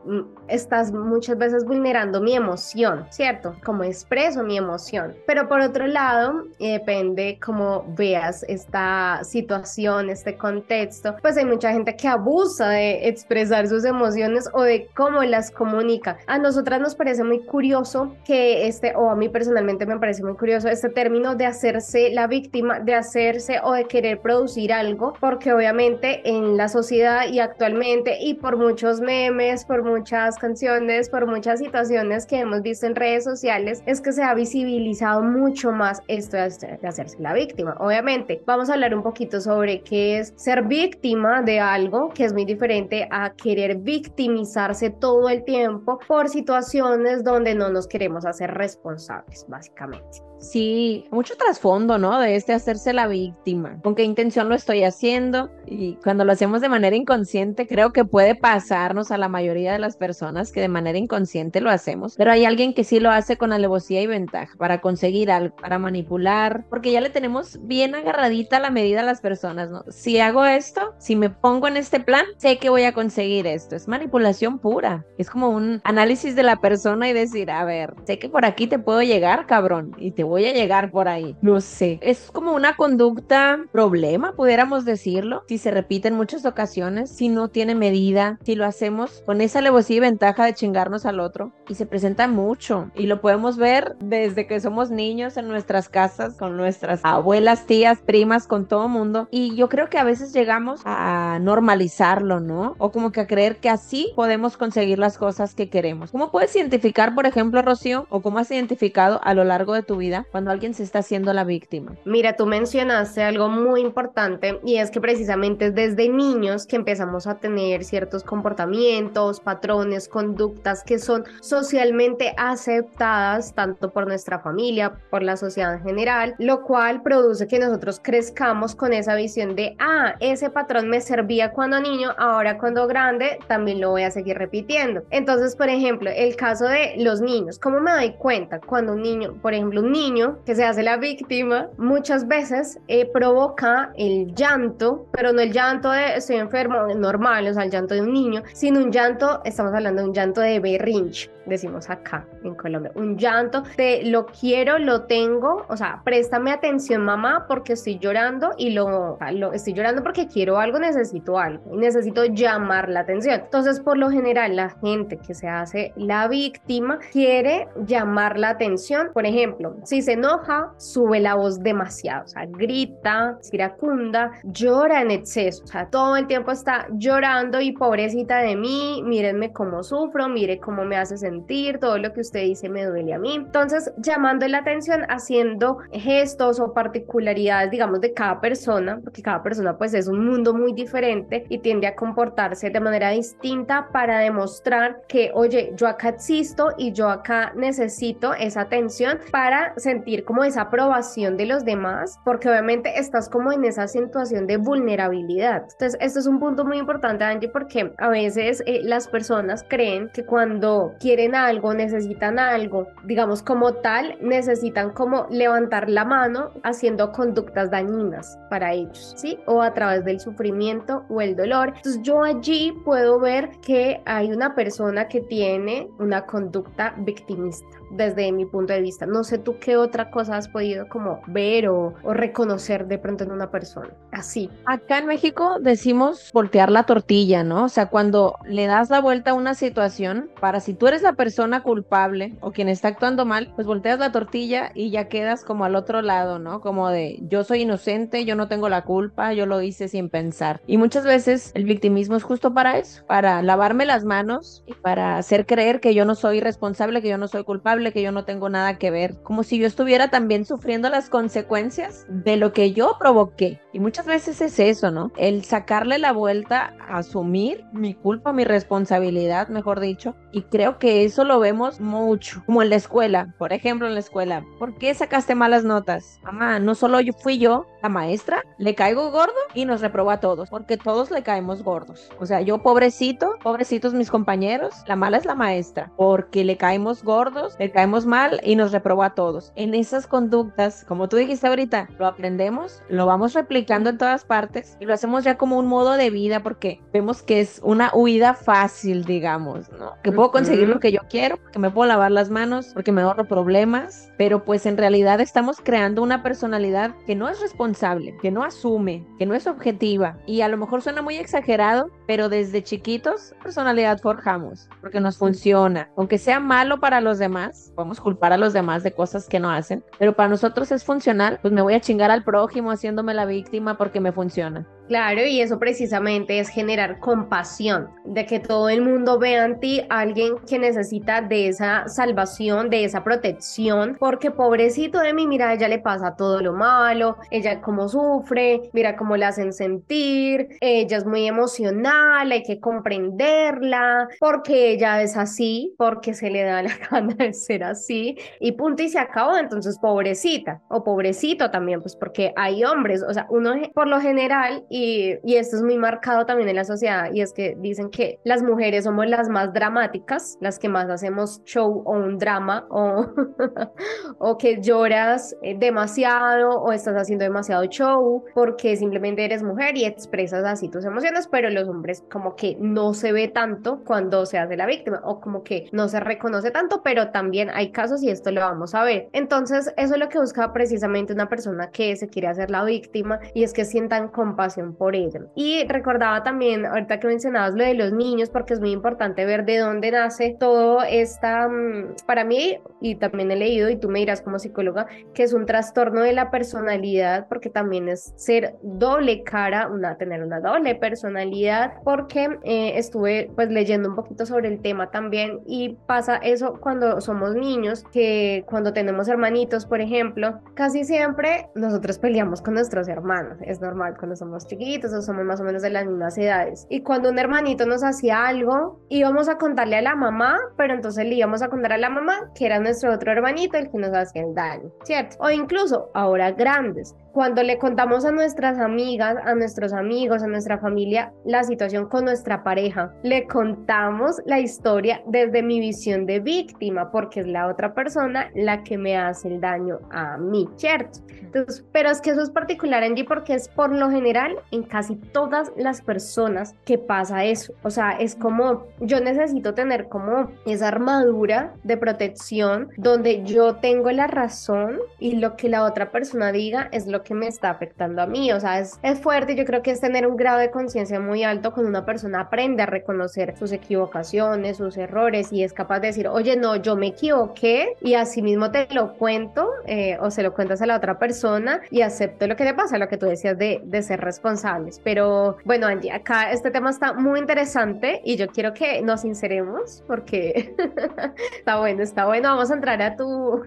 estás 0.49 0.93
muchas 0.93 1.39
veces 1.39 1.65
vulnerando 1.65 2.21
mi 2.21 2.35
emoción, 2.35 3.07
¿cierto? 3.11 3.57
Como 3.65 3.85
expreso 3.85 4.43
mi 4.43 4.57
emoción. 4.57 5.15
Pero 5.27 5.49
por 5.49 5.61
otro 5.61 5.87
lado, 5.87 6.45
depende 6.59 7.39
cómo 7.45 7.85
veas 7.97 8.45
esta 8.49 9.21
situación, 9.23 10.11
este 10.11 10.37
contexto, 10.37 11.17
pues 11.23 11.37
hay 11.37 11.45
mucha 11.45 11.73
gente 11.73 11.97
que 11.97 12.09
abusa 12.09 12.69
de 12.69 13.09
expresar 13.09 13.69
sus 13.69 13.85
emociones 13.85 14.49
o 14.53 14.63
de 14.63 14.89
cómo 14.95 15.23
las 15.23 15.51
comunica. 15.51 16.19
A 16.27 16.39
nosotras 16.39 16.81
nos 16.81 16.95
parece 16.95 17.25
muy 17.25 17.45
curioso 17.45 18.15
que 18.25 18.67
este, 18.67 18.95
o 18.97 19.11
a 19.11 19.17
mí 19.17 19.29
personalmente 19.29 19.87
me 19.87 19.99
parece 19.99 20.23
muy 20.23 20.35
curioso 20.35 20.69
este 20.69 20.89
término 20.89 21.35
de 21.35 21.47
hacerse 21.47 22.11
la 22.11 22.27
víctima, 22.27 22.81
de 22.81 22.95
hacerse 22.95 23.61
o 23.63 23.73
de 23.73 23.85
querer 23.85 24.21
producir 24.21 24.73
algo, 24.73 25.15
porque 25.21 25.53
obviamente 25.53 26.29
en 26.29 26.57
la 26.57 26.69
sociedad 26.69 27.29
y 27.31 27.41
actualmente 27.41 28.19
y 28.21 28.35
por 28.35 28.57
muchos 28.57 29.01
memes, 29.01 29.65
por 29.65 29.83
muchas 29.83 30.36
canciones, 30.39 31.09
por 31.09 31.27
muchas 31.27 31.59
situaciones 31.59 32.27
que 32.27 32.41
hemos 32.41 32.63
visto 32.63 32.87
en 32.87 32.95
redes, 32.95 33.25
sociales 33.25 33.83
es 33.87 34.01
que 34.01 34.13
se 34.13 34.23
ha 34.23 34.35
visibilizado 34.35 35.23
mucho 35.23 35.73
más 35.73 36.03
esto 36.09 36.37
de, 36.37 36.43
hacerse 36.87 37.17
la 37.19 37.33
víctima. 37.33 37.77
Obviamente, 37.81 38.43
vamos 38.47 38.71
a 38.71 38.75
hablar 38.75 38.95
un 38.95 39.03
poquito 39.03 39.41
sobre 39.41 39.83
qué 39.83 40.19
es 40.19 40.33
ser 40.37 40.63
víctima 40.65 41.43
de 41.43 41.61
algo, 41.61 42.11
que 42.11 42.25
es 42.25 42.33
muy 42.33 42.45
diferente 42.45 43.09
a 43.11 43.33
querer 43.35 43.77
victimizarse 43.77 44.91
todo 44.91 45.29
el 45.29 45.45
tiempo 45.45 45.99
por 46.07 46.29
situaciones 46.29 47.25
donde 47.25 47.55
no 47.55 47.69
nos 47.71 47.87
queremos 47.87 48.25
hacer 48.25 48.53
responsables, 48.53 49.45
básicamente. 49.49 50.23
Sí, 50.39 51.05
mucho 51.11 51.37
trasfondo, 51.37 51.99
¿no? 51.99 52.21
De 52.21 52.37
este 52.37 52.53
hacerse 52.53 52.93
la 52.93 53.07
víctima. 53.07 53.81
¿Con 53.83 53.95
qué 53.95 54.05
intención 54.05 54.49
lo 54.49 54.55
estoy 54.55 54.85
haciendo? 54.85 55.51
Y 55.67 55.95
cuando 55.97 56.25
lo 56.25 56.33
hacemos 56.33 56.61
de 56.61 56.69
manera 56.69 56.95
inconsciente, 56.95 57.67
creo 57.67 57.93
que 57.93 58.05
puede 58.05 58.35
pasarnos 58.35 59.11
a 59.11 59.19
la 59.19 59.29
mayoría 59.29 59.73
de 59.73 59.79
las 59.79 59.97
personas 59.97 60.53
que 60.53 60.61
de 60.61 60.69
manera 60.69 60.99
inconsciente 60.99 61.61
lo 61.61 61.71
hacemos. 61.71 62.15
Pero 62.17 62.31
hay 62.33 62.45
alguien 62.45 62.75
que 62.75 62.85
sí 62.85 63.01
lo 63.01 63.11
hace 63.11 63.37
con 63.37 63.53
alevosía 63.53 64.03
y 64.03 64.07
ventaja 64.07 64.55
para 64.59 64.81
conseguir 64.81 65.31
algo, 65.31 65.57
para 65.57 65.79
manipular, 65.79 66.65
porque 66.69 66.93
ya 66.93 67.01
le 67.01 67.11
tenemos 67.11 67.59
bien 67.63 67.95
agarradita 67.95 68.61
la 68.61 68.71
medida 68.71 69.01
a 69.01 69.05
las 69.05 69.21
personas, 69.21 69.71
¿no? 69.71 69.85
Si 69.89 70.21
hago 70.21 70.45
esto, 70.45 70.95
si 70.99 71.17
me 71.17 71.31
pongo 71.31 71.69
en 71.69 71.77
este 71.77 72.01
plan, 72.01 72.25
sé 72.37 72.59
que 72.59 72.71
voy 72.71 72.85
a 72.85 72.93
conseguir 72.93 73.47
esto. 73.47 73.75
Es 73.75 73.89
manipulación 73.89 74.59
pura. 74.59 75.05
Es 75.19 75.31
como 75.31 75.49
un 75.49 75.81
análisis 75.85 76.37
de 76.37 76.43
la 76.43 76.57
persona 76.57 77.09
y 77.09 77.13
decir, 77.13 77.51
a 77.51 77.65
ver, 77.65 77.95
sé 78.05 78.19
que 78.19 78.29
por 78.29 78.45
aquí 78.45 78.67
te 78.67 78.79
puedo 78.79 79.03
llegar, 79.03 79.47
cabrón, 79.47 79.95
y 79.99 80.13
te 80.13 80.26
voy 80.27 80.47
a 80.47 80.53
llegar 80.53 80.91
por 80.91 81.09
ahí. 81.09 81.37
No 81.43 81.61
sé. 81.61 81.99
Es 82.03 82.31
como 82.31 82.53
una 82.53 82.77
conducta 82.77 83.61
problema, 83.73 84.33
pudiéramos 84.33 84.85
decirlo, 84.85 85.45
si 85.49 85.59
se 85.59 85.71
repite 85.71 86.09
en 86.09 86.15
muchas 86.15 86.45
ocasiones, 86.47 87.11
si 87.11 87.29
no 87.29 87.49
tiene 87.49 87.75
medida, 87.75 88.39
si 88.45 88.55
lo 88.55 88.65
hacemos 88.65 89.23
con 89.27 89.41
esa 89.41 89.59
alevosía 89.61 89.97
y 89.97 90.01
ventaja 90.01 90.45
de 90.45 90.55
chingarnos 90.55 91.07
al 91.07 91.21
otro. 91.21 91.53
Y 91.69 91.75
se 91.75 91.87
presenta 91.87 92.29
mucho. 92.29 92.91
Y 92.95 93.07
lo 93.07 93.21
podemos 93.21 93.57
ver 93.57 93.97
desde 94.01 94.47
que 94.47 94.61
somos 94.61 94.91
niños 94.91 95.37
en 95.37 95.49
nuestras 95.49 95.89
casas, 95.89 96.35
con 96.37 96.57
nuestras 96.57 97.01
abuelas, 97.03 97.67
tías, 97.67 97.99
primas, 98.01 98.47
con 98.47 98.67
todo 98.67 98.89
mundo. 98.89 99.29
Y 99.31 99.55
yo 99.57 99.69
creo 99.69 99.89
que 99.89 99.99
a 99.99 100.05
veces 100.05 100.33
llegamos 100.33 100.81
a 100.85 101.39
normalizarlo, 101.41 102.41
¿no? 102.41 102.75
O 102.79 102.91
como 102.91 103.13
que 103.13 103.21
a 103.21 103.27
creer 103.27 103.59
que 103.59 103.69
así 103.69 104.13
podemos 104.15 104.57
conseguir 104.57 104.99
las 104.99 105.19
cosas 105.19 105.55
que 105.55 105.69
queremos. 105.69 106.13
¿Cómo 106.13 106.31
puedes 106.31 106.55
identificar, 106.57 107.15
por 107.15 107.27
ejemplo, 107.27 107.63
Rocío, 107.63 108.07
o 108.11 108.23
cómo 108.23 108.39
has 108.39 108.51
identificado 108.51 109.21
a 109.23 109.35
lo 109.35 109.45
largo 109.45 109.75
de 109.75 109.83
tu 109.83 109.97
vida? 109.97 110.16
Cuando 110.31 110.51
alguien 110.51 110.75
se 110.75 110.83
está 110.83 111.01
haciendo 111.01 111.33
la 111.33 111.45
víctima? 111.45 111.95
Mira, 112.05 112.37
tú 112.37 112.47
mencionaste 112.47 113.23
algo 113.23 113.49
muy 113.49 113.81
importante 113.81 114.61
y 114.65 114.77
es 114.77 114.91
que 114.91 115.01
precisamente 115.01 115.67
es 115.67 115.75
desde 115.75 116.09
niños 116.09 116.67
que 116.67 116.77
empezamos 116.77 117.27
a 117.27 117.39
tener 117.39 117.85
ciertos 117.85 118.23
comportamientos, 118.23 119.41
patrones, 119.41 120.09
conductas 120.09 120.83
que 120.85 120.99
son 120.99 121.25
socialmente 121.41 122.35
aceptadas 122.37 123.55
tanto 123.55 123.91
por 123.91 124.07
nuestra 124.07 124.39
familia, 124.39 124.95
por 125.11 125.23
la 125.23 125.37
sociedad 125.37 125.75
en 125.75 125.83
general, 125.83 126.35
lo 126.39 126.63
cual 126.63 127.03
produce 127.03 127.47
que 127.47 127.59
nosotros 127.59 128.01
crezcamos 128.03 128.75
con 128.75 128.93
esa 128.93 129.15
visión 129.15 129.57
de, 129.57 129.77
ah, 129.79 130.15
ese 130.21 130.51
patrón 130.51 130.89
me 130.89 131.01
servía 131.01 131.53
cuando 131.53 131.81
niño, 131.81 132.11
ahora 132.19 132.59
cuando 132.59 132.87
grande 132.87 133.39
también 133.47 133.81
lo 133.81 133.91
voy 133.91 134.03
a 134.03 134.11
seguir 134.11 134.39
repitiendo. 134.39 135.03
Entonces, 135.11 135.57
por 135.57 135.69
ejemplo, 135.69 136.11
el 136.15 136.37
caso 136.37 136.65
de 136.67 136.95
los 136.99 137.21
niños, 137.21 137.59
¿cómo 137.59 137.81
me 137.81 137.93
doy 137.93 138.13
cuenta 138.13 138.61
cuando 138.61 138.93
un 138.93 139.03
niño, 139.03 139.35
por 139.43 139.55
ejemplo, 139.55 139.81
un 139.81 139.93
niño 139.93 140.06
que 140.45 140.55
se 140.55 140.65
hace 140.65 140.85
la 140.85 140.99
víctima, 140.99 141.69
muchas 141.79 142.29
veces 142.29 142.79
eh, 142.87 143.11
provoca 143.13 143.93
el 143.97 144.33
llanto, 144.35 145.09
pero 145.11 145.33
no 145.33 145.41
el 145.41 145.53
llanto 145.53 145.91
de 145.91 146.17
estoy 146.17 146.37
enfermo, 146.37 146.87
normal, 146.95 147.49
o 147.49 147.53
sea, 147.53 147.65
el 147.65 147.71
llanto 147.71 147.95
de 147.95 148.03
un 148.03 148.13
niño, 148.13 148.43
sino 148.53 148.79
un 148.79 148.93
llanto, 148.93 149.41
estamos 149.45 149.75
hablando 149.75 150.03
de 150.03 150.09
un 150.09 150.15
llanto 150.15 150.41
de 150.41 150.61
berrinche, 150.61 151.29
decimos 151.47 151.89
acá 151.91 152.27
en 152.45 152.55
Colombia, 152.55 152.93
un 152.95 153.17
llanto 153.17 153.63
de 153.77 154.03
lo 154.05 154.27
quiero, 154.27 154.79
lo 154.79 155.03
tengo, 155.03 155.65
o 155.69 155.77
sea, 155.77 156.01
préstame 156.05 156.51
atención 156.51 157.05
mamá 157.05 157.47
porque 157.49 157.75
estoy 157.75 157.99
llorando 157.99 158.53
y 158.57 158.71
lo, 158.71 159.19
lo 159.33 159.53
estoy 159.53 159.73
llorando 159.73 160.03
porque 160.03 160.29
quiero 160.29 160.59
algo, 160.59 160.79
necesito 160.79 161.39
algo 161.39 161.63
y 161.75 161.79
necesito 161.79 162.25
llamar 162.25 162.89
la 162.89 163.01
atención. 163.01 163.41
Entonces, 163.41 163.81
por 163.81 163.97
lo 163.97 164.11
general, 164.11 164.57
la 164.57 164.71
gente 164.71 165.19
que 165.19 165.35
se 165.35 165.49
hace 165.49 165.93
la 165.97 166.29
víctima 166.29 166.99
quiere 167.13 167.69
llamar 167.87 168.39
la 168.39 168.51
atención. 168.51 169.11
Por 169.13 169.27
ejemplo, 169.27 169.77
si 169.85 170.03
se 170.03 170.13
enoja, 170.13 170.73
sube 170.77 171.21
la 171.21 171.35
voz 171.35 171.63
demasiado, 171.63 172.25
o 172.25 172.29
sea, 172.29 172.47
grita, 172.47 173.39
iracunda, 173.53 174.33
llora 174.45 175.01
en 175.03 175.11
exceso, 175.11 175.65
o 175.65 175.67
sea, 175.67 175.89
todo 175.89 176.17
el 176.17 176.27
tiempo 176.27 176.51
está 176.51 176.87
llorando 176.93 177.61
y 177.61 177.73
pobrecita 177.73 178.39
de 178.39 178.57
mí, 178.57 179.03
mírenme 179.05 179.53
cómo 179.53 179.83
sufro, 179.83 180.29
mire 180.29 180.59
cómo 180.59 180.85
me 180.85 180.97
hace 180.97 181.17
sentir, 181.17 181.36
todo 181.81 181.99
lo 181.99 182.13
que 182.13 182.21
usted 182.21 182.43
dice 182.43 182.69
me 182.69 182.85
duele 182.85 183.15
a 183.15 183.19
mí. 183.19 183.35
Entonces, 183.35 183.93
llamando 183.99 184.47
la 184.49 184.59
atención, 184.59 185.03
haciendo 185.09 185.79
gestos 185.93 186.61
o 186.61 186.73
particularidades, 186.73 187.71
digamos, 187.71 188.01
de 188.01 188.13
cada 188.13 188.41
persona, 188.41 189.01
porque 189.03 189.23
cada 189.23 189.43
persona 189.43 189.77
pues 189.77 189.95
es 189.95 190.09
un 190.09 190.27
mundo 190.27 190.55
muy 190.55 190.73
diferente 190.73 191.45
y 191.49 191.59
tiende 191.59 191.87
a 191.87 191.95
comportarse 191.95 192.71
de 192.71 192.81
manera 192.81 193.11
distinta 193.11 193.89
para 193.93 194.19
demostrar 194.19 195.03
que, 195.09 195.31
oye, 195.35 195.73
yo 195.77 195.87
acá 195.89 196.11
existo 196.11 196.69
y 196.77 196.93
yo 196.93 197.09
acá 197.09 197.53
necesito 197.57 198.35
esa 198.35 198.63
atención 198.63 199.19
para 199.31 199.75
sentir 199.77 200.25
como 200.25 200.45
esa 200.45 200.63
aprobación 200.63 201.37
de 201.37 201.47
los 201.47 201.65
demás, 201.65 202.19
porque 202.25 202.49
obviamente 202.49 202.99
estás 202.99 203.29
como 203.29 203.53
en 203.53 203.65
esa 203.65 203.89
situación 203.89 204.47
de 204.47 204.57
vulnerabilidad. 204.57 205.63
Entonces, 205.63 205.97
esto 206.01 206.21
es 206.21 206.27
un 206.27 206.39
punto 206.39 206.65
muy 206.65 206.79
importante, 206.79 207.25
Angie, 207.25 207.49
porque 207.49 207.93
a 207.99 208.09
veces 208.09 208.63
eh, 208.67 208.81
las 208.83 209.09
personas 209.09 209.65
creen 209.69 210.11
que 210.13 210.25
cuando 210.25 210.95
quieren 211.01 211.26
algo, 211.35 211.75
necesitan 211.75 212.39
algo, 212.39 212.87
digamos 213.05 213.43
como 213.43 213.75
tal, 213.75 214.17
necesitan 214.21 214.91
como 214.91 215.27
levantar 215.31 215.89
la 215.89 216.05
mano 216.05 216.51
haciendo 216.63 217.13
conductas 217.13 217.71
dañinas 217.71 218.39
para 218.51 218.73
ellos, 218.73 219.15
¿sí? 219.17 219.39
O 219.47 219.63
a 219.63 219.75
través 219.75 220.05
del 220.05 220.21
sufrimiento 220.21 221.05
o 221.09 221.21
el 221.21 221.37
dolor. 221.37 221.73
Entonces, 221.77 222.03
yo 222.03 222.23
allí 222.23 222.73
puedo 222.85 223.19
ver 223.19 223.51
que 223.61 224.01
hay 224.07 224.33
una 224.33 224.55
persona 224.55 225.09
que 225.09 225.21
tiene 225.21 225.89
una 225.99 226.27
conducta 226.27 226.95
victimista 226.99 227.76
desde 227.91 228.31
mi 228.33 228.47
punto 228.47 228.73
de 228.73 228.81
vista. 228.81 229.07
No 229.07 229.25
sé 229.25 229.39
tú 229.39 229.57
qué 229.59 229.77
otra 229.77 230.11
cosa 230.11 230.37
has 230.37 230.49
podido 230.49 230.89
como 230.89 231.21
ver 231.27 231.69
o, 231.69 231.95
o, 232.03 232.13
reconocer 232.13 232.87
de 232.87 232.99
pronto 232.99 233.25
en 233.25 233.31
una 233.31 233.51
persona. 233.51 233.91
Así. 234.13 234.51
Acá 234.65 234.99
en 234.99 235.07
México 235.07 235.59
decimos 235.61 236.31
voltear 236.33 236.71
la 236.71 236.85
tortilla, 236.85 237.45
¿no? 237.45 237.65
O 237.65 237.69
sea, 237.69 237.87
cuando 237.87 238.37
le 238.45 238.67
das 238.67 238.91
la 238.91 239.01
vuelta 239.01 239.33
a 239.33 239.35
una 239.35 239.55
situación, 239.55 240.31
para 240.41 240.61
si 240.61 240.75
tú 240.75 240.87
eres 240.87 241.03
la 241.03 241.15
persona 241.15 241.63
culpable 241.63 242.37
o 242.41 242.53
quien 242.53 242.69
está 242.69 242.89
actuando 242.89 243.25
mal, 243.25 243.53
pues 243.55 243.67
volteas 243.67 243.99
la 243.99 244.13
tortilla 244.13 244.71
y 244.75 244.91
ya 244.91 245.09
quedas 245.09 245.45
como 245.45 245.65
al 245.65 245.77
otro 245.77 246.03
lado, 246.03 246.39
¿no? 246.39 246.61
Como 246.61 246.89
de 246.89 247.19
yo 247.23 247.45
soy 247.45 247.63
inocente, 247.63 248.25
yo 248.25 248.37
no 248.37 248.49
tengo 248.49 248.69
la 248.69 248.83
culpa, 248.83 249.33
yo 249.33 249.47
lo 249.47 249.61
hice 249.63 249.89
sin 249.89 250.09
pensar. 250.09 250.61
Y 250.67 250.77
muchas 250.77 251.05
veces 251.05 251.53
el 251.55 251.65
victimismo 251.65 252.17
es 252.17 252.23
justo 252.23 252.55
para 252.55 252.79
eso, 252.79 253.05
para 253.07 253.43
lavarme 253.43 253.85
las 253.85 254.05
manos 254.05 254.63
y 254.67 254.75
para 254.75 255.19
hacer 255.19 255.47
creer 255.47 255.81
que 255.81 255.95
yo 255.95 256.05
no 256.05 256.15
soy 256.15 256.41
responsable, 256.41 257.03
que 257.03 257.09
yo 257.09 257.19
no 257.19 257.29
soy 257.29 257.45
culpable 257.45 257.76
que 257.93 258.03
yo 258.03 258.13
no 258.13 258.25
tengo 258.25 258.49
nada 258.49 258.79
que 258.79 258.91
ver, 258.91 259.17
como 259.23 259.43
si 259.43 259.59
yo 259.59 259.67
estuviera 259.67 260.09
también 260.09 260.45
sufriendo 260.45 260.89
las 260.91 261.09
consecuencias 261.09 262.07
de 262.09 262.37
lo 262.37 262.53
que 262.53 262.73
yo 262.73 262.97
provoqué. 262.99 263.61
Y 263.73 263.81
muchas 263.81 264.07
veces 264.07 264.41
es 264.41 264.59
eso, 264.59 264.91
¿no? 264.91 265.13
El 265.17 265.45
sacarle 265.45 265.99
la 265.99 266.13
vuelta, 266.13 266.75
asumir 266.89 267.65
mi 267.73 267.95
culpa, 267.95 268.33
mi 268.33 268.45
responsabilidad, 268.45 269.49
mejor 269.49 269.81
dicho. 269.81 270.15
Y 270.33 270.43
creo 270.43 270.79
que 270.79 271.05
eso 271.05 271.25
lo 271.25 271.39
vemos 271.41 271.81
mucho, 271.81 272.43
como 272.47 272.63
en 272.63 272.71
la 272.71 272.77
escuela, 272.77 273.35
por 273.39 273.53
ejemplo, 273.53 273.87
en 273.87 273.95
la 273.95 274.01
escuela. 274.01 274.45
¿Por 274.59 274.79
qué 274.79 274.95
sacaste 274.95 275.35
malas 275.35 275.65
notas? 275.65 276.19
Mamá, 276.23 276.59
no 276.59 276.75
solo 276.75 277.01
yo 277.01 277.13
fui 277.13 277.39
yo, 277.39 277.67
la 277.83 277.89
maestra, 277.89 278.43
le 278.59 278.75
caigo 278.75 279.11
gordo 279.11 279.35
y 279.55 279.65
nos 279.65 279.81
reprobó 279.81 280.11
a 280.11 280.21
todos, 280.21 280.51
porque 280.51 280.77
todos 280.77 281.11
le 281.11 281.23
caemos 281.23 281.63
gordos. 281.63 282.11
O 282.19 282.27
sea, 282.27 282.41
yo 282.41 282.63
pobrecito, 282.63 283.37
pobrecitos 283.43 283.95
mis 283.95 284.11
compañeros, 284.11 284.75
la 284.87 284.97
mala 284.97 285.19
es 285.19 285.25
la 285.25 285.35
maestra, 285.35 285.93
porque 285.97 286.45
le 286.45 286.57
caemos 286.57 287.03
gordos, 287.03 287.57
le 287.67 287.73
caemos 287.73 288.07
mal 288.07 288.41
y 288.45 288.55
nos 288.55 288.71
reprobó 288.71 289.03
a 289.03 289.15
todos. 289.15 289.53
En 289.57 289.75
esas 289.75 290.07
conductas, 290.07 290.85
como 290.87 291.09
tú 291.09 291.17
dijiste 291.17 291.49
ahorita, 291.49 291.89
lo 291.99 292.07
aprendemos, 292.07 292.81
lo 292.89 293.07
vamos 293.07 293.35
replicando 293.35 293.91
en 293.91 293.99
todas 293.99 294.25
partes 294.25 294.77
y 294.79 294.85
lo 294.85 294.95
hacemos 294.95 295.25
ya 295.25 295.37
como 295.37 295.59
un 295.59 295.67
modo 295.67 295.93
de 295.95 296.11
vida 296.11 296.45
porque 296.45 296.81
vemos 296.93 297.23
que 297.23 297.41
es 297.41 297.61
una 297.65 297.91
huida 297.93 298.35
fácil, 298.35 299.05
digamos, 299.05 299.69
¿no? 299.73 299.95
Que 300.05 300.13
puedo 300.13 300.31
conseguir 300.31 300.69
lo 300.69 300.79
que 300.79 300.93
yo 300.93 301.01
quiero, 301.11 301.39
que 301.51 301.59
me 301.59 301.71
puedo 301.71 301.89
lavar 301.89 302.13
las 302.13 302.31
manos, 302.31 302.71
porque 302.73 302.93
me 302.93 303.03
ahorro 303.03 303.27
problemas, 303.27 304.13
pero 304.17 304.45
pues 304.45 304.65
en 304.65 304.77
realidad 304.77 305.21
estamos 305.21 305.61
creando 305.61 306.05
una 306.05 306.23
personalidad 306.23 306.95
que 307.05 307.17
no 307.17 307.29
es 307.29 307.41
responsable, 307.41 308.17
que 308.23 308.31
no 308.31 308.45
asume, 308.45 309.05
que 309.19 309.27
no 309.27 309.35
es 309.35 309.49
objetiva 309.49 310.19
y 310.25 310.43
a 310.43 310.49
lo 310.49 310.57
mejor 310.57 310.83
suena 310.83 311.03
muy 311.03 311.17
exagerado, 311.17 311.91
pero 312.07 312.29
desde 312.29 312.63
chiquitos 312.63 313.35
personalidad 313.43 313.99
forjamos 314.01 314.69
porque 314.81 315.01
nos 315.01 315.19
funciona, 315.19 315.91
aunque 315.97 316.19
sea 316.19 316.39
malo 316.39 316.79
para 316.79 317.01
los 317.01 317.19
demás, 317.19 317.56
podemos 317.75 318.01
culpar 318.01 318.33
a 318.33 318.39
los 318.39 318.53
demás 318.53 318.83
de 318.83 318.93
cosas 318.93 319.29
que 319.29 319.41
no 319.41 319.51
hacen, 319.51 319.85
pero 319.99 320.15
para 320.15 320.29
nosotros 320.29 320.73
es 320.73 320.85
funcional, 320.85 321.39
pues 321.43 321.53
me 321.53 321.63
voy 321.63 321.75
a 321.75 321.81
chingar 321.81 322.11
al 322.11 322.25
prójimo 322.25 322.71
haciéndome 322.71 323.15
la 323.15 323.27
víctima 323.27 323.77
porque 323.77 324.01
me 324.01 324.13
funciona. 324.13 324.67
Claro, 324.89 325.25
y 325.27 325.41
eso 325.41 325.59
precisamente 325.59 326.39
es 326.39 326.49
generar 326.49 327.01
compasión, 327.01 327.89
de 328.05 328.25
que 328.25 328.39
todo 328.39 328.69
el 328.69 328.83
mundo 328.83 329.19
vea 329.19 329.45
en 329.45 329.59
ti 329.59 329.81
a 329.91 330.01
alguien 330.01 330.37
que 330.49 330.61
necesita 330.61 331.21
de 331.21 331.49
esa 331.49 331.89
salvación, 331.89 332.71
de 332.71 332.85
esa 332.85 333.03
protección, 333.03 333.97
porque 333.99 334.31
pobrecito 334.31 335.01
de 335.01 335.13
mí, 335.13 335.27
mira, 335.27 335.53
ella 335.53 335.67
le 335.67 335.81
pasa 335.81 336.15
todo 336.15 336.41
lo 336.41 336.53
malo, 336.53 337.17
ella 337.33 337.61
cómo 337.61 337.89
sufre, 337.89 338.63
mira 338.73 338.97
cómo 338.97 339.17
la 339.17 339.29
hacen 339.29 339.53
sentir, 339.53 340.57
ella 340.61 340.99
es 340.99 341.05
muy 341.05 341.27
emocional, 341.27 342.31
hay 342.31 342.45
que 342.45 342.61
comprenderla, 342.61 344.07
porque 344.21 344.71
ella 344.71 345.03
es 345.03 345.17
así, 345.17 345.75
porque 345.79 346.15
se 346.15 346.31
le 346.31 346.45
da 346.45 346.63
la 346.63 346.71
gana 346.91 347.15
de 347.15 347.33
ser 347.33 347.65
así, 347.65 348.17
y 348.39 348.53
punto 348.53 348.85
y 348.85 348.89
se 348.89 349.01
acabó, 349.01 349.37
entonces 349.37 349.81
pobrecita, 349.81 350.63
o 350.69 350.85
pobrecito 350.85 351.51
también, 351.51 351.81
pues 351.81 351.97
porque 351.97 352.33
hay 352.37 352.63
hombres, 352.63 353.03
o 353.03 353.13
sea, 353.13 353.27
uno 353.31 353.55
por 353.75 353.89
lo 353.89 354.01
general, 354.01 354.65
y, 354.77 355.37
esto 355.37 355.57
es 355.57 355.63
muy 355.63 355.79
marcado 355.79 356.27
también 356.27 356.49
en 356.49 356.57
la 356.57 356.65
sociedad 356.65 357.11
y 357.13 357.21
es 357.21 357.33
que 357.33 357.57
dicen 357.59 357.91
que 357.91 358.19
las 358.25 358.43
mujeres 358.43 358.85
somos 358.85 359.07
las 359.07 359.29
más 359.29 359.53
dramáticas, 359.53 360.37
las 360.41 360.59
que 360.59 360.69
más 360.69 360.89
hacemos 360.91 361.43
show 361.45 361.83
o 361.85 361.93
un 361.93 362.19
drama 362.19 362.67
o, 362.71 363.07
o 364.19 364.39
que 364.39 364.61
lloras 364.61 365.37
eh, 365.43 365.57
demasiado 365.59 366.61
o 366.61 366.73
estás 366.73 366.97
haciendo 366.97 367.25
demasiado 367.25 367.65
show 367.65 368.25
porque 368.35 368.77
simplemente 368.77 369.25
eres 369.25 369.43
mujer 369.43 369.77
y 369.77 369.85
expresas 369.85 370.45
así 370.45 370.69
tus 370.69 370.85
emociones, 370.85 371.29
pero 371.29 371.49
los 371.51 371.69
hombres 371.69 372.05
como 372.11 372.37
que 372.37 372.57
no 372.61 372.93
se 372.95 373.13
ve 373.13 373.29
tanto 373.29 373.83
cuando 373.85 374.27
se 374.27 374.39
hace 374.39 374.57
la 374.57 374.67
víctima 374.67 375.01
o 375.05 375.21
como 375.21 375.43
que 375.43 375.69
no 375.73 375.89
se 375.89 376.01
reconoce 376.01 376.51
tanto, 376.51 376.83
pero 376.83 377.11
también 377.11 377.51
hay 377.53 377.73
casos 377.73 378.03
y 378.03 378.11
esto 378.11 378.31
lo 378.31 378.41
vamos 378.41 378.75
a 378.75 378.85
ver. 378.85 379.09
Entonces, 379.13 379.73
eso 379.77 379.95
es 379.95 380.01
lo 380.01 380.09
que 380.09 380.19
busca 380.19 380.53
precisamente 380.53 381.13
una 381.13 381.29
persona 381.29 381.71
que 381.71 381.97
se 381.97 382.09
quiere 382.09 382.29
hacer 382.29 382.51
la 382.51 382.65
víctima 382.65 383.21
y 383.35 383.45
es 383.45 383.53
que 383.53 383.65
sientan 383.65 384.09
compasión 384.09 384.66
por 384.75 384.97
ella. 384.97 385.21
Y 385.35 385.67
recordaba 385.69 386.23
también, 386.23 386.67
ahorita 386.67 387.01
que 387.01 387.07
mencionabas 387.07 387.55
lo 387.55 387.65
de 387.65 387.75
los 387.75 387.93
niños, 387.93 388.31
porque 388.31 388.55
es 388.55 388.61
muy 388.61 388.73
importante 388.73 389.25
ver 389.25 389.45
de 389.45 389.59
dónde 389.59 389.91
nace 389.91 390.37
todo 390.39 390.83
esta, 390.83 391.49
mm, 391.49 391.95
para 392.07 392.25
mí, 392.25 392.59
y 392.81 392.97
también 392.97 393.31
he 393.31 393.37
leído, 393.37 393.69
y 393.71 393.77
tú 393.77 393.89
me 393.89 394.01
dirás 394.01 394.23
como 394.23 394.39
psicóloga, 394.39 394.87
que 395.15 395.23
es 395.23 395.33
un 395.33 395.47
trastorno 395.47 396.03
de 396.03 396.13
la 396.13 396.31
personalidad, 396.31 397.29
porque 397.29 397.51
también 397.51 397.89
es 397.89 398.13
ser 398.17 398.57
doble 398.63 399.23
cara, 399.23 399.69
una, 399.69 399.97
tener 399.97 400.23
una 400.23 400.41
doble 400.41 400.75
personalidad, 400.75 401.75
porque 401.85 402.39
eh, 402.43 402.73
estuve 402.77 403.31
pues 403.37 403.51
leyendo 403.51 403.89
un 403.89 403.95
poquito 403.95 404.27
sobre 404.27 404.49
el 404.49 404.61
tema 404.61 404.91
también, 404.91 405.41
y 405.47 405.77
pasa 405.87 406.17
eso 406.17 406.59
cuando 406.61 407.01
somos 407.01 407.35
niños, 407.35 407.85
que 407.93 408.45
cuando 408.47 408.73
tenemos 408.73 409.09
hermanitos, 409.09 409.67
por 409.67 409.81
ejemplo, 409.81 410.41
casi 410.55 410.85
siempre 410.85 411.49
nosotros 411.55 411.99
peleamos 411.99 412.43
con 412.43 412.55
nuestros 412.55 412.89
hermanos, 412.89 413.39
es 413.43 413.61
normal 413.61 413.97
cuando 413.97 414.17
somos 414.17 414.47
chicos 414.47 414.56
o 414.57 415.03
somos 415.03 415.25
más 415.25 415.41
o 415.41 415.45
menos 415.45 415.63
de 415.63 415.71
las 415.71 415.87
mismas 415.87 416.17
edades. 416.19 416.67
Y 416.69 416.83
cuando 416.83 417.11
un 417.11 417.19
hermanito 417.19 417.67
nos 417.67 417.83
hacía 417.85 418.27
algo, 418.27 418.81
íbamos 418.89 419.29
a 419.29 419.39
contarle 419.39 419.77
a 419.77 419.83
la 419.83 419.97
mamá, 419.97 420.39
pero 420.57 420.75
entonces 420.75 421.05
le 421.05 421.15
íbamos 421.15 421.43
a 421.43 421.49
contar 421.49 421.73
a 421.73 421.79
la 421.79 421.91
mamá 421.91 422.31
que 422.35 422.47
era 422.47 422.59
nuestro 422.59 422.93
otro 422.93 423.13
hermanito 423.13 423.57
el 423.57 423.71
que 423.71 423.79
nos 423.79 423.95
hacía 423.95 424.23
el 424.23 424.35
daño, 424.35 424.71
¿cierto? 424.85 425.17
O 425.21 425.31
incluso 425.31 425.91
ahora 425.95 426.33
grandes, 426.33 426.95
cuando 427.17 427.43
le 427.43 427.57
contamos 427.57 428.05
a 428.05 428.13
nuestras 428.13 428.59
amigas, 428.59 429.17
a 429.25 429.35
nuestros 429.35 429.73
amigos, 429.73 430.23
a 430.23 430.27
nuestra 430.27 430.59
familia 430.59 431.15
la 431.25 431.45
situación 431.45 431.89
con 431.89 432.05
nuestra 432.05 432.45
pareja, 432.45 432.93
le 433.03 433.27
contamos 433.27 434.21
la 434.27 434.39
historia 434.39 435.01
desde 435.07 435.43
mi 435.43 435.59
visión 435.59 436.05
de 436.05 436.21
víctima, 436.21 436.91
porque 436.91 437.21
es 437.21 437.27
la 437.27 437.47
otra 437.47 437.73
persona 437.73 438.31
la 438.35 438.63
que 438.63 438.77
me 438.77 438.99
hace 438.99 439.29
el 439.29 439.41
daño 439.41 439.79
a 439.91 440.19
mí, 440.19 440.47
¿cierto? 440.57 441.01
Entonces, 441.23 441.65
pero 441.73 441.91
es 441.91 442.03
que 442.03 442.11
eso 442.11 442.21
es 442.21 442.29
particular, 442.29 442.83
Angie, 442.83 443.05
porque 443.05 443.33
es 443.33 443.49
por 443.49 443.75
lo 443.75 443.91
general 443.91 444.37
en 444.51 444.63
casi 444.63 444.97
todas 444.97 445.51
las 445.57 445.81
personas 445.81 446.55
que 446.67 446.77
pasa 446.77 447.25
eso. 447.25 447.55
O 447.63 447.71
sea, 447.71 447.93
es 447.93 448.15
como 448.15 448.67
yo 448.81 449.01
necesito 449.01 449.55
tener 449.55 449.89
como 449.89 450.31
esa 450.45 450.69
armadura 450.69 451.55
de 451.65 451.79
protección 451.79 452.69
donde 452.77 453.23
yo 453.25 453.57
tengo 453.57 453.91
la 453.91 454.07
razón 454.07 454.79
y 454.99 455.17
lo 455.17 455.37
que 455.37 455.49
la 455.49 455.65
otra 455.65 455.91
persona 455.91 456.31
diga 456.31 456.69
es 456.73 456.87
lo 456.87 457.03
que 457.07 457.15
me 457.15 457.29
está 457.29 457.51
afectando 457.51 458.03
a 458.03 458.07
mí. 458.07 458.33
O 458.33 458.41
sea, 458.41 458.59
es, 458.61 458.79
es 458.83 458.99
fuerte. 459.01 459.35
Yo 459.35 459.45
creo 459.45 459.63
que 459.63 459.71
es 459.71 459.81
tener 459.81 460.07
un 460.07 460.17
grado 460.17 460.39
de 460.39 460.51
conciencia 460.51 461.01
muy 461.01 461.23
alto 461.25 461.53
cuando 461.53 461.71
una 461.71 461.87
persona 461.87 462.21
aprende 462.21 462.63
a 462.63 462.67
reconocer 462.67 463.37
sus 463.39 463.53
equivocaciones, 463.53 464.57
sus 464.57 464.77
errores 464.77 465.33
y 465.33 465.43
es 465.43 465.53
capaz 465.53 465.81
de 465.81 465.89
decir, 465.89 466.09
oye, 466.09 466.37
no, 466.37 466.57
yo 466.57 466.77
me 466.77 466.89
equivoqué 466.89 467.77
y 467.81 467.95
así 467.95 468.23
mismo 468.23 468.51
te 468.51 468.67
lo 468.75 468.95
cuento 468.95 469.49
eh, 469.67 469.97
o 470.01 470.11
se 470.11 470.23
lo 470.23 470.35
cuentas 470.35 470.61
a 470.63 470.67
la 470.67 470.77
otra 470.77 470.99
persona 470.99 471.61
y 471.71 471.83
acepto 471.83 472.27
lo 472.27 472.37
que 472.37 472.45
te 472.45 472.55
pasa, 472.55 472.79
lo 472.79 472.89
que 472.89 472.97
tú 472.97 473.07
decías 473.07 473.39
de, 473.39 473.61
de 473.65 473.83
ser 473.83 474.01
responsables. 474.01 474.81
Pero 474.83 475.37
bueno, 475.45 475.67
Angie, 475.67 475.93
acá 475.93 476.31
este 476.33 476.51
tema 476.51 476.71
está 476.71 476.93
muy 476.93 477.21
interesante 477.21 478.01
y 478.05 478.17
yo 478.17 478.27
quiero 478.29 478.53
que 478.53 478.83
nos 478.83 479.03
sinceremos 479.03 479.83
porque 479.87 480.55
está 481.39 481.59
bueno, 481.59 481.83
está 481.83 482.07
bueno. 482.07 482.31
Vamos 482.31 482.51
a 482.51 482.55
entrar 482.55 482.83
a 482.83 482.97
tu, 482.97 483.43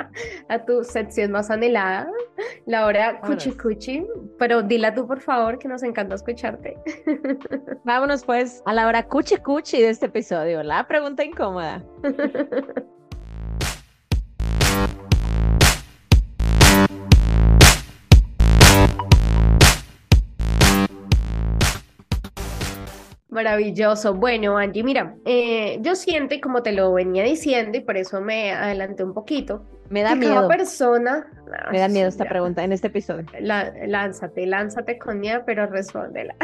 a 0.48 0.58
tu 0.64 0.82
sección 0.84 1.30
más 1.30 1.50
anhelada, 1.50 2.08
la 2.66 2.86
hora 2.86 3.03
cuchi 3.20 3.52
cuchi, 3.52 4.06
pero 4.38 4.62
dila 4.62 4.94
tú 4.94 5.06
por 5.06 5.20
favor 5.20 5.58
que 5.58 5.68
nos 5.68 5.82
encanta 5.82 6.14
escucharte. 6.14 6.76
Vámonos 7.84 8.24
pues 8.24 8.62
a 8.66 8.72
la 8.72 8.86
hora 8.86 9.06
cuchi 9.06 9.36
cuchi 9.36 9.80
de 9.80 9.90
este 9.90 10.06
episodio, 10.06 10.62
la 10.62 10.86
pregunta 10.86 11.24
incómoda. 11.24 11.82
Maravilloso. 23.34 24.14
Bueno, 24.14 24.56
Angie, 24.56 24.84
mira, 24.84 25.16
eh, 25.24 25.78
yo 25.80 25.96
siento, 25.96 26.36
y 26.36 26.40
como 26.40 26.62
te 26.62 26.70
lo 26.70 26.92
venía 26.92 27.24
diciendo, 27.24 27.76
y 27.76 27.80
por 27.80 27.96
eso 27.96 28.20
me 28.20 28.52
adelanté 28.52 29.02
un 29.02 29.12
poquito, 29.12 29.64
me 29.94 30.02
da 30.02 30.16
miedo. 30.16 30.48
persona. 30.48 31.24
Me 31.70 31.78
da 31.78 31.86
miedo 31.86 32.08
esta 32.08 32.24
pregunta 32.24 32.64
en 32.64 32.72
este 32.72 32.88
episodio. 32.88 33.26
lánzate, 33.40 34.44
lánzate 34.44 34.98
con 34.98 35.20
miedo, 35.20 35.42
pero 35.46 35.66
respóndela. 35.66 36.34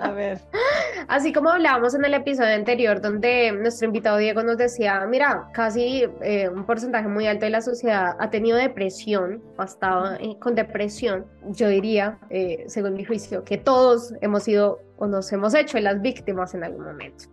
A 0.00 0.10
ver. 0.12 0.40
Así 1.08 1.30
como 1.30 1.50
hablábamos 1.50 1.94
en 1.94 2.06
el 2.06 2.14
episodio 2.14 2.54
anterior, 2.54 3.02
donde 3.02 3.52
nuestro 3.52 3.86
invitado 3.86 4.16
Diego 4.16 4.42
nos 4.42 4.56
decía: 4.56 5.04
Mira, 5.06 5.50
casi 5.52 6.06
eh, 6.22 6.48
un 6.48 6.64
porcentaje 6.64 7.06
muy 7.06 7.26
alto 7.26 7.44
de 7.44 7.50
la 7.50 7.60
sociedad 7.60 8.16
ha 8.18 8.30
tenido 8.30 8.56
depresión 8.56 9.42
o 9.58 9.62
ha 9.62 9.66
estado 9.66 10.14
eh, 10.14 10.38
con 10.40 10.54
depresión. 10.54 11.26
Yo 11.48 11.68
diría, 11.68 12.18
eh, 12.30 12.64
según 12.66 12.94
mi 12.94 13.04
juicio, 13.04 13.44
que 13.44 13.58
todos 13.58 14.14
hemos 14.22 14.44
sido 14.44 14.80
o 14.96 15.06
nos 15.06 15.30
hemos 15.32 15.54
hecho 15.54 15.78
las 15.80 16.00
víctimas 16.00 16.54
en 16.54 16.64
algún 16.64 16.86
momento. 16.86 17.26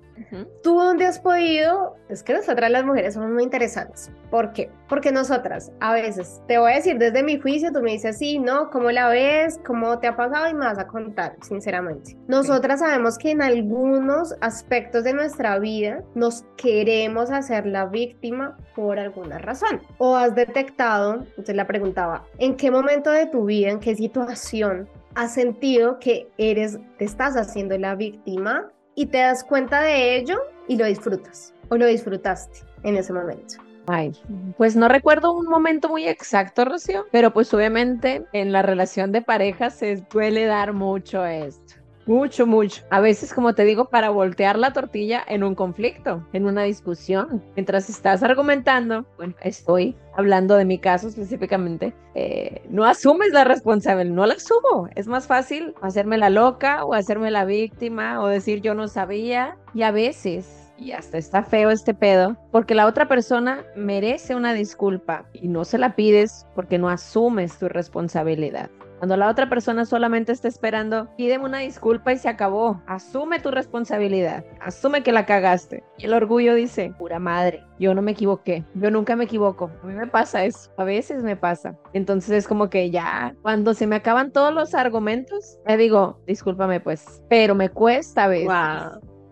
¿Tú 0.64 0.80
dónde 0.80 1.06
has 1.06 1.20
podido? 1.20 1.96
Es 2.10 2.24
que 2.24 2.34
nosotras 2.34 2.72
las 2.72 2.86
mujeres 2.86 3.14
somos 3.14 3.30
muy 3.30 3.44
interesantes. 3.44 4.12
¿Por 4.30 4.52
qué? 4.54 4.70
Porque 4.90 5.12
nosotras 5.12 5.72
a 5.80 5.94
veces, 5.94 6.42
te 6.48 6.58
voy 6.58 6.72
a 6.72 6.76
decir 6.76 6.98
desde 6.98 7.24
mi 7.24 7.40
juicio, 7.40 7.72
tú 7.72 7.82
me 7.82 7.92
dices, 7.92 8.18
sí, 8.18 8.40
no, 8.40 8.70
¿cómo 8.70 8.92
la 8.92 9.10
ves? 9.10 9.60
¿Cómo 9.66 10.00
te 10.00 10.08
ha 10.08 10.16
pasado? 10.16 10.50
Y 10.50 10.54
me 10.54 10.66
vas 10.66 10.80
a 10.80 10.88
contar, 10.88 11.36
sinceramente. 11.42 12.18
Nosotras 12.28 12.80
sabemos 12.80 13.18
que 13.18 13.32
en 13.32 13.42
algunos 13.42 14.36
aspectos 14.42 15.04
de 15.04 15.14
nuestra 15.14 15.60
vida 15.60 16.04
nos 16.16 16.44
queremos 16.58 17.32
hacer 17.32 17.66
la 17.66 17.86
víctima 17.86 18.58
por 18.76 19.00
alguna 19.00 19.38
razón. 19.38 19.82
O 19.98 20.16
has 20.16 20.36
detectado, 20.36 21.16
entonces 21.16 21.56
la 21.56 21.68
preguntaba, 21.68 22.26
¿en 22.38 22.56
qué 22.56 22.72
momento 22.72 23.12
de 23.12 23.28
tu 23.28 23.46
vida, 23.46 23.72
en 23.72 23.80
qué 23.80 23.96
situación 23.96 24.90
has 25.16 25.34
sentido 25.34 25.98
que 26.00 26.30
eres, 26.38 26.78
te 27.00 27.06
estás 27.06 27.36
haciendo 27.36 27.76
la 27.80 27.96
víctima 27.96 28.72
y 28.98 29.06
te 29.06 29.20
das 29.20 29.44
cuenta 29.44 29.80
de 29.82 30.18
ello 30.18 30.42
y 30.68 30.76
lo 30.76 30.86
disfrutas 30.86 31.54
o 31.70 31.78
lo 31.78 31.86
disfrutaste 31.86 32.62
en 32.84 32.98
ese 32.98 33.14
momento. 33.14 33.58
Ay, 33.86 34.12
pues 34.58 34.76
no 34.76 34.90
recuerdo 34.90 35.32
un 35.32 35.46
momento 35.46 35.88
muy 35.88 36.08
exacto, 36.08 36.66
Rocío, 36.66 37.06
pero 37.12 37.32
pues 37.32 37.54
obviamente 37.54 38.26
en 38.34 38.52
la 38.52 38.64
relación 38.64 39.14
de 39.14 39.22
pareja 39.22 39.70
se 39.70 40.04
suele 40.12 40.46
dar 40.46 40.74
mucho 40.74 41.26
esto. 41.26 41.76
Mucho, 42.08 42.48
mucho. 42.48 42.84
A 42.90 43.02
veces, 43.02 43.34
como 43.34 43.54
te 43.54 43.66
digo, 43.66 43.90
para 43.90 44.10
voltear 44.10 44.58
la 44.58 44.72
tortilla 44.72 45.24
en 45.28 45.44
un 45.44 45.56
conflicto, 45.56 46.26
en 46.32 46.46
una 46.46 46.64
discusión. 46.64 47.44
Mientras 47.56 47.90
estás 47.90 48.24
argumentando, 48.24 49.06
estoy 49.42 49.96
hablando 50.16 50.56
de 50.56 50.64
mi 50.64 50.80
caso 50.80 51.10
específicamente, 51.10 51.94
eh, 52.16 52.62
no 52.70 52.86
asumes 52.86 53.34
la 53.34 53.44
responsabilidad, 53.44 54.16
no 54.16 54.26
la 54.26 54.36
asumo. 54.36 54.88
Es 54.96 55.08
más 55.08 55.28
fácil 55.28 55.76
hacerme 55.82 56.18
la 56.18 56.30
loca 56.30 56.86
o 56.86 56.94
hacerme 56.94 57.30
la 57.30 57.44
víctima 57.44 58.22
o 58.22 58.28
decir 58.28 58.62
yo 58.62 58.74
no 58.74 58.88
sabía. 58.88 59.58
Y 59.74 59.84
a 59.84 59.92
veces 59.92 60.64
y 60.80 60.92
hasta 60.92 61.18
está 61.18 61.44
feo 61.44 61.72
este 61.72 61.94
pedo, 61.94 62.38
porque 62.52 62.76
la 62.76 62.86
otra 62.86 63.08
persona 63.08 63.66
merece 63.76 64.36
una 64.36 64.54
disculpa 64.54 65.26
y 65.34 65.48
no 65.48 65.66
se 65.66 65.78
la 65.78 65.96
pides 65.96 66.46
porque 66.56 66.78
no 66.78 66.90
asumes 66.90 67.58
tu 67.58 67.68
responsabilidad. 67.68 68.70
Cuando 68.98 69.16
la 69.16 69.30
otra 69.30 69.48
persona 69.48 69.86
solamente 69.86 70.32
está 70.32 70.48
esperando, 70.48 71.08
pídeme 71.18 71.46
una 71.46 71.60
disculpa 71.60 72.14
y 72.14 72.18
se 72.18 72.30
acabó. 72.30 72.82
Asume 72.88 73.40
tu 73.40 73.52
responsabilidad. 73.52 74.44
Asume 74.60 75.04
que 75.04 75.12
la 75.12 75.26
cagaste. 75.26 75.84
Y 75.98 76.06
el 76.06 76.14
orgullo 76.14 76.56
dice, 76.56 76.94
pura 76.98 77.20
madre, 77.20 77.64
yo 77.80 77.94
no 77.94 78.02
me 78.02 78.12
equivoqué. 78.12 78.66
Yo 78.74 78.90
nunca 78.90 79.16
me 79.16 79.26
equivoco. 79.26 79.70
A 79.84 79.86
mí 79.86 79.94
me 79.94 80.08
pasa 80.08 80.46
eso. 80.46 80.72
A 80.78 80.84
veces 80.84 81.24
me 81.24 81.36
pasa. 81.36 81.78
Entonces 81.94 82.32
es 82.32 82.48
como 82.48 82.70
que 82.70 82.90
ya, 82.90 83.36
cuando 83.44 83.74
se 83.74 83.86
me 83.86 83.96
acaban 83.96 84.32
todos 84.32 84.54
los 84.54 84.74
argumentos, 84.74 85.60
le 85.68 85.78
digo, 85.78 86.20
discúlpame 86.26 86.80
pues. 86.80 87.22
Pero 87.30 87.54
me 87.54 87.70
cuesta 87.70 88.24
a 88.24 88.28
veces 88.28 88.48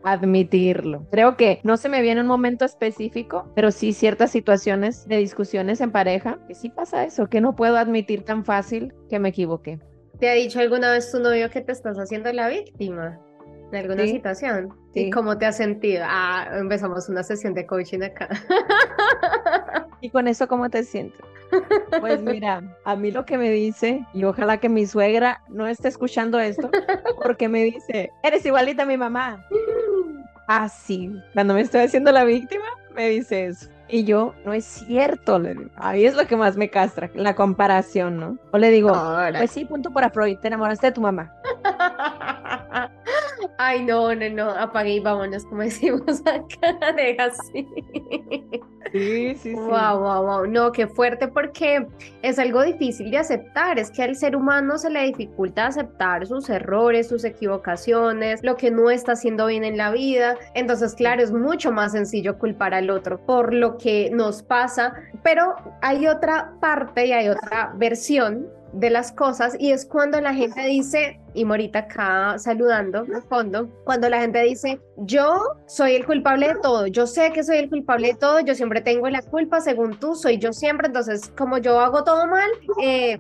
admitirlo. 0.05 1.05
Creo 1.12 1.35
que 1.35 1.59
no 1.63 1.77
se 1.77 1.89
me 1.89 2.01
viene 2.01 2.21
un 2.21 2.27
momento 2.27 2.65
específico, 2.65 3.51
pero 3.55 3.71
sí 3.71 3.93
ciertas 3.93 4.31
situaciones 4.31 5.07
de 5.07 5.17
discusiones 5.17 5.81
en 5.81 5.91
pareja, 5.91 6.39
que 6.47 6.55
sí 6.55 6.69
pasa 6.69 7.03
eso, 7.03 7.27
que 7.27 7.41
no 7.41 7.55
puedo 7.55 7.77
admitir 7.77 8.24
tan 8.24 8.45
fácil 8.45 8.93
que 9.09 9.19
me 9.19 9.29
equivoqué. 9.29 9.79
¿Te 10.19 10.29
ha 10.29 10.33
dicho 10.33 10.59
alguna 10.59 10.91
vez 10.91 11.12
tu 11.12 11.19
novio 11.19 11.50
que 11.50 11.62
te 11.62 11.71
estás 11.71 11.97
haciendo 11.97 12.31
la 12.31 12.47
víctima? 12.47 13.19
en 13.71 13.77
alguna 13.77 14.05
situación. 14.05 14.74
¿Y 14.93 15.09
cómo 15.09 15.38
te 15.38 15.45
has 15.45 15.57
sentido? 15.57 16.03
Ah, 16.07 16.47
empezamos 16.53 17.09
una 17.09 17.24
sesión 17.24 17.53
de 17.53 17.65
coaching 17.65 18.01
acá. 18.01 18.29
¿Y 20.01 20.09
con 20.09 20.27
eso 20.27 20.47
cómo 20.47 20.69
te 20.69 20.83
sientes? 20.83 21.19
Pues 22.00 22.21
mira, 22.21 22.62
a 22.83 22.95
mí 22.95 23.12
lo 23.12 23.25
que 23.25 23.38
me 23.38 23.50
dice, 23.50 24.05
y 24.13 24.24
ojalá 24.24 24.57
que 24.57 24.69
mi 24.69 24.85
suegra 24.85 25.41
no 25.47 25.67
esté 25.67 25.88
escuchando 25.88 26.39
esto, 26.39 26.69
porque 27.24 27.47
me 27.47 27.63
dice, 27.63 28.12
eres 28.24 28.45
igualita 28.45 28.83
a 28.83 28.85
mi 28.85 28.97
mamá. 28.97 29.45
Así, 30.47 31.11
ah, 31.15 31.25
cuando 31.33 31.53
me 31.53 31.61
estoy 31.61 31.81
haciendo 31.81 32.11
la 32.11 32.23
víctima, 32.23 32.65
me 32.93 33.09
dice 33.09 33.47
eso. 33.47 33.67
Y 33.87 34.03
yo, 34.03 34.33
no 34.45 34.53
es 34.53 34.65
cierto, 34.65 35.37
le 35.37 35.53
digo. 35.53 35.69
Ahí 35.75 36.05
es 36.05 36.15
lo 36.15 36.25
que 36.25 36.35
más 36.35 36.57
me 36.57 36.69
castra, 36.69 37.09
la 37.13 37.35
comparación, 37.35 38.17
¿no? 38.17 38.37
O 38.51 38.57
le 38.57 38.71
digo, 38.71 38.91
pues 39.37 39.51
sí, 39.51 39.65
punto 39.65 39.91
para 39.91 40.09
Freud, 40.09 40.37
te 40.39 40.47
enamoraste 40.47 40.87
de 40.87 40.93
tu 40.93 41.01
mamá. 41.01 41.33
Ay, 43.57 43.85
no, 43.85 44.13
no, 44.13 44.29
no, 44.29 44.50
apague 44.50 44.95
y 44.95 45.00
vámonos, 45.00 45.45
como 45.45 45.62
decimos 45.63 46.21
acá, 46.25 46.91
deja 46.95 47.25
así. 47.25 47.67
Sí, 48.91 49.35
sí, 49.35 49.38
sí. 49.51 49.53
Wow, 49.53 50.00
wow, 50.00 50.24
wow. 50.24 50.47
No, 50.47 50.71
qué 50.71 50.88
fuerte 50.88 51.27
porque 51.27 51.88
es 52.21 52.39
algo 52.39 52.63
difícil 52.63 53.12
de 53.12 53.17
aceptar. 53.17 53.79
Es 53.79 53.91
que 53.91 54.03
al 54.03 54.15
ser 54.15 54.35
humano 54.35 54.77
se 54.77 54.89
le 54.89 55.03
dificulta 55.07 55.67
aceptar 55.67 56.25
sus 56.27 56.50
errores, 56.50 57.09
sus 57.09 57.24
equivocaciones, 57.24 58.41
lo 58.43 58.55
que 58.55 58.71
no 58.71 58.89
está 58.89 59.13
haciendo 59.13 59.47
bien 59.47 59.63
en 59.63 59.77
la 59.77 59.91
vida. 59.91 60.38
Entonces, 60.53 60.93
claro, 60.93 61.24
es 61.24 61.31
mucho 61.31 61.71
más 61.71 61.93
sencillo 61.93 62.38
culpar 62.38 62.74
al 62.74 62.89
otro 62.89 63.17
por 63.25 63.53
lo 63.53 63.77
que 63.77 64.09
nos 64.12 64.43
pasa. 64.43 64.93
Pero 65.24 65.55
hay 65.81 66.07
otra 66.07 66.53
parte 66.62 67.07
y 67.07 67.12
hay 67.12 67.29
otra 67.29 67.74
versión 67.75 68.47
de 68.75 68.89
las 68.89 69.12
cosas 69.12 69.55
y 69.58 69.72
es 69.72 69.86
cuando 69.86 70.20
la 70.20 70.34
gente 70.34 70.62
dice, 70.65 71.20
y 71.34 71.46
Morita 71.46 71.79
acá 71.79 72.38
saludando 72.38 73.00
al 73.00 73.24
fondo, 73.24 73.70
cuando 73.86 74.10
la 74.10 74.20
gente 74.20 74.41
dice, 74.44 74.79
yo 74.98 75.41
soy 75.65 75.96
el 75.96 76.05
culpable 76.05 76.50
de 76.50 76.55
todo, 76.62 76.88
yo 76.88 77.08
sé 77.08 77.32
que 77.32 77.44
soy 77.44 77.58
el 77.58 77.70
culpable 77.70 78.10
de 78.10 78.15
todo, 78.15 78.41
yo 78.41 78.53
siempre 78.53 78.82
tengo 78.82 79.10
la 79.10 79.22
culpa, 79.22 79.62
según 79.62 79.98
tú, 80.00 80.15
soy 80.15 80.38
yo 80.38 80.51
siempre, 80.51 80.88
entonces 80.88 81.32
como 81.38 81.58
yo 81.58 81.79
hago 81.79 82.03
todo 82.03 82.27
mal, 82.27 82.50
eh, 82.82 83.20